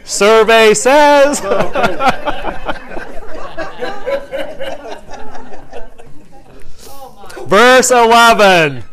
[0.04, 1.40] Survey says.
[7.46, 8.84] Verse 11.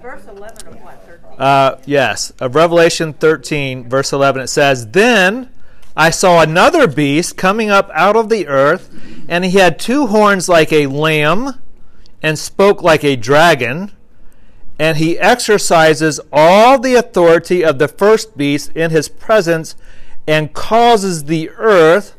[0.00, 1.20] Verse eleven of what?
[1.38, 5.50] Uh, yes, of Revelation 13, verse 11, it says, Then
[5.96, 8.90] I saw another beast coming up out of the earth,
[9.28, 11.60] and he had two horns like a lamb,
[12.22, 13.92] and spoke like a dragon,
[14.78, 19.76] and he exercises all the authority of the first beast in his presence,
[20.26, 22.16] and causes the earth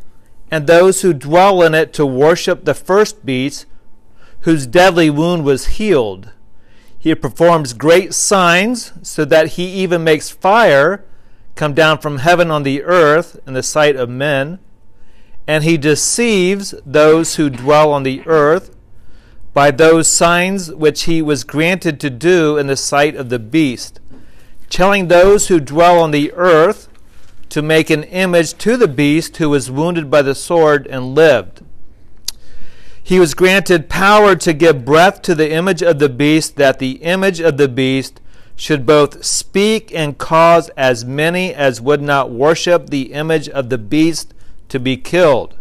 [0.51, 3.65] and those who dwell in it to worship the first beast,
[4.41, 6.31] whose deadly wound was healed.
[6.97, 11.03] He performs great signs, so that he even makes fire
[11.55, 14.59] come down from heaven on the earth in the sight of men.
[15.47, 18.75] And he deceives those who dwell on the earth
[19.53, 23.99] by those signs which he was granted to do in the sight of the beast,
[24.69, 26.89] telling those who dwell on the earth
[27.49, 31.61] to make an image to the beast who was wounded by the sword and lived.
[33.01, 36.93] He was granted power to give breath to the image of the beast, that the
[37.03, 38.19] image of the beast
[38.57, 43.77] should both speak and cause as many as would not worship the image of the
[43.77, 44.33] beast
[44.69, 45.55] to be killed.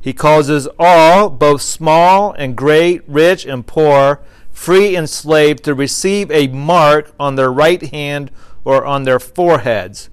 [0.00, 4.20] He causes all, both small and great, rich and poor,
[4.52, 8.30] free and slave, to receive a mark on their right hand
[8.64, 10.08] or on their foreheads,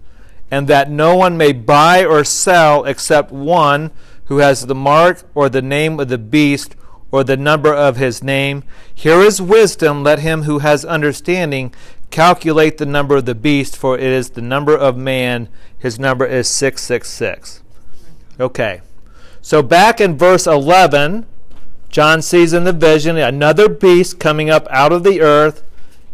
[0.50, 3.92] and that no one may buy or sell except one
[4.26, 6.76] who has the mark or the name of the beast
[7.12, 8.64] or the number of his name.
[8.94, 10.04] Here is wisdom.
[10.04, 11.74] Let him who has understanding
[12.14, 15.50] calculate the number of the beast, for it is the number of man.
[15.78, 17.63] His number is 666.
[18.40, 18.82] Okay.
[19.42, 21.26] So back in verse 11,
[21.90, 25.64] John sees in the vision another beast coming up out of the earth,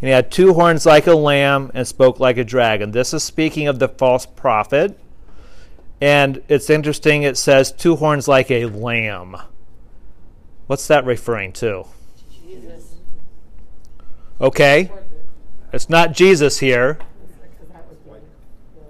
[0.02, 2.92] and he had two horns like a lamb and spoke like a dragon.
[2.92, 5.00] This is speaking of the false prophet.
[6.02, 9.38] And it's interesting, it says two horns like a lamb.
[10.68, 11.86] What's that referring to?
[12.32, 12.96] Jesus.
[14.40, 14.92] Okay.
[15.74, 17.00] It's not Jesus here.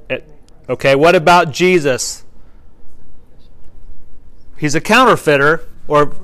[0.09, 0.27] It,
[0.69, 2.23] okay, what about Jesus?
[4.59, 6.15] He's a counterfeiter, or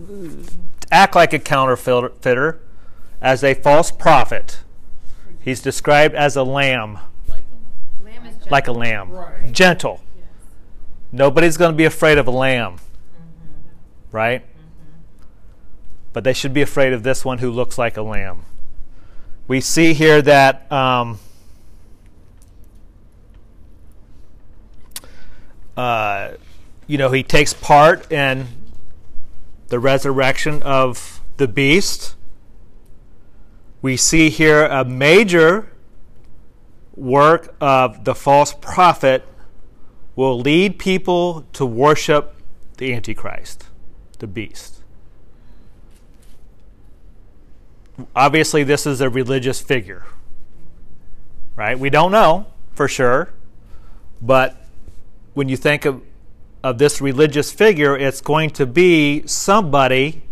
[0.91, 2.59] act like a counterfeiter,
[3.21, 4.59] as a false prophet.
[5.41, 6.99] He's described as a lamb.
[8.49, 9.11] Like a lamb.
[9.11, 9.51] Right.
[9.51, 10.01] Gentle.
[11.11, 14.11] Nobody's going to be afraid of a lamb, mm-hmm.
[14.11, 14.41] right?
[14.41, 15.29] Mm-hmm.
[16.13, 18.43] But they should be afraid of this one who looks like a lamb.
[19.47, 21.19] We see here that um,
[25.77, 26.31] uh,
[26.87, 28.47] you know he takes part in
[29.67, 32.15] the resurrection of the beast.
[33.81, 35.71] We see here a major
[36.95, 39.23] work of the false prophet
[40.15, 42.35] will lead people to worship
[42.77, 43.65] the Antichrist,
[44.19, 44.81] the beast.
[48.15, 50.05] Obviously, this is a religious figure,
[51.55, 51.77] right?
[51.77, 53.29] We don't know for sure,
[54.21, 54.57] but
[55.33, 56.01] when you think of,
[56.65, 60.23] of this religious figure, it's going to be somebody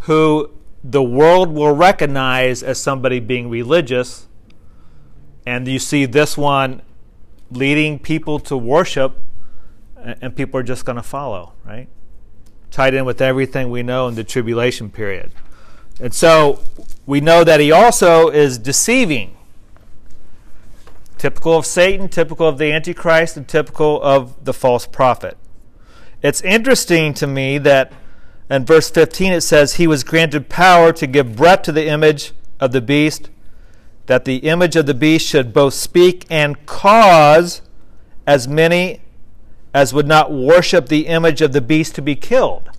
[0.00, 0.50] who
[0.82, 4.26] the world will recognize as somebody being religious.
[5.44, 6.80] And you see this one
[7.50, 9.18] leading people to worship,
[9.98, 11.88] and people are just going to follow, right?
[12.70, 15.30] Tied in with everything we know in the tribulation period.
[16.00, 16.60] And so
[17.04, 19.36] we know that he also is deceiving.
[21.18, 25.36] Typical of Satan, typical of the Antichrist, and typical of the false prophet.
[26.22, 27.92] It's interesting to me that
[28.48, 32.32] in verse 15 it says, He was granted power to give breath to the image
[32.58, 33.30] of the beast
[34.10, 37.62] that the image of the beast should both speak and cause
[38.26, 39.00] as many
[39.72, 42.70] as would not worship the image of the beast to be killed.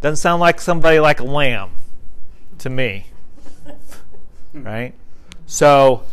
[0.00, 1.72] Doesn't sound like somebody like a lamb
[2.56, 3.08] to me.
[4.54, 4.94] right?
[5.44, 6.04] So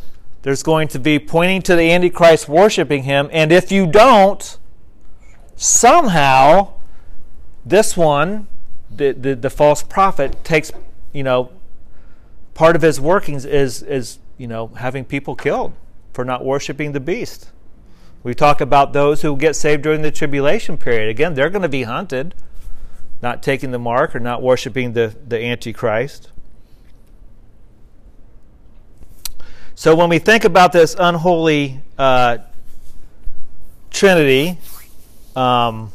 [0.42, 4.58] there's going to be pointing to the Antichrist worshiping him, and if you don't,
[5.56, 6.74] somehow
[7.66, 8.48] this one,
[8.90, 10.72] the, the, the false prophet, takes,
[11.14, 11.52] you know,
[12.56, 15.74] part of his workings is is you know having people killed
[16.14, 17.52] for not worshiping the beast.
[18.24, 21.10] We talk about those who get saved during the tribulation period.
[21.10, 22.34] Again, they're going to be hunted,
[23.22, 26.32] not taking the mark or not worshiping the, the Antichrist.
[29.76, 32.40] So when we think about this unholy uh,
[33.92, 34.58] Trinity,
[35.36, 35.92] um,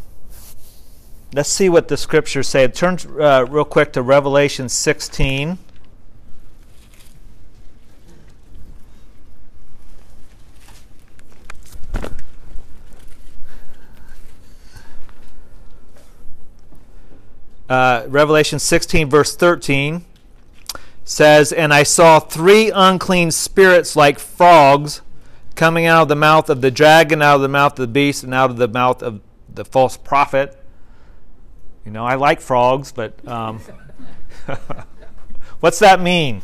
[1.35, 2.67] let's see what the scriptures say.
[2.69, 5.59] Turn uh, real quick to Revelation 16.
[17.71, 20.05] uh, Revelation 16, verse 13
[21.05, 25.01] says, And I saw three unclean spirits like frogs
[25.55, 28.25] coming out of the mouth of the dragon, out of the mouth of the beast,
[28.25, 29.21] and out of the mouth of
[29.55, 30.57] the false prophet.
[31.85, 33.61] You know, I like frogs, but um,
[35.61, 36.43] what's that mean?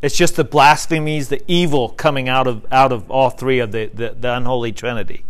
[0.00, 3.86] It's just the blasphemies, the evil coming out of out of all three of the,
[3.86, 5.24] the, the unholy Trinity.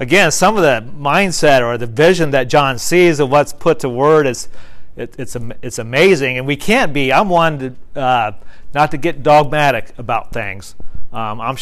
[0.00, 3.88] again, some of the mindset or the vision that John sees of what's put to
[3.88, 4.48] word is
[4.96, 7.12] it, it's it's amazing, and we can't be.
[7.12, 7.58] I'm one
[7.94, 8.32] to uh,
[8.76, 10.74] not to get dogmatic about things.
[11.10, 11.54] Um, I'm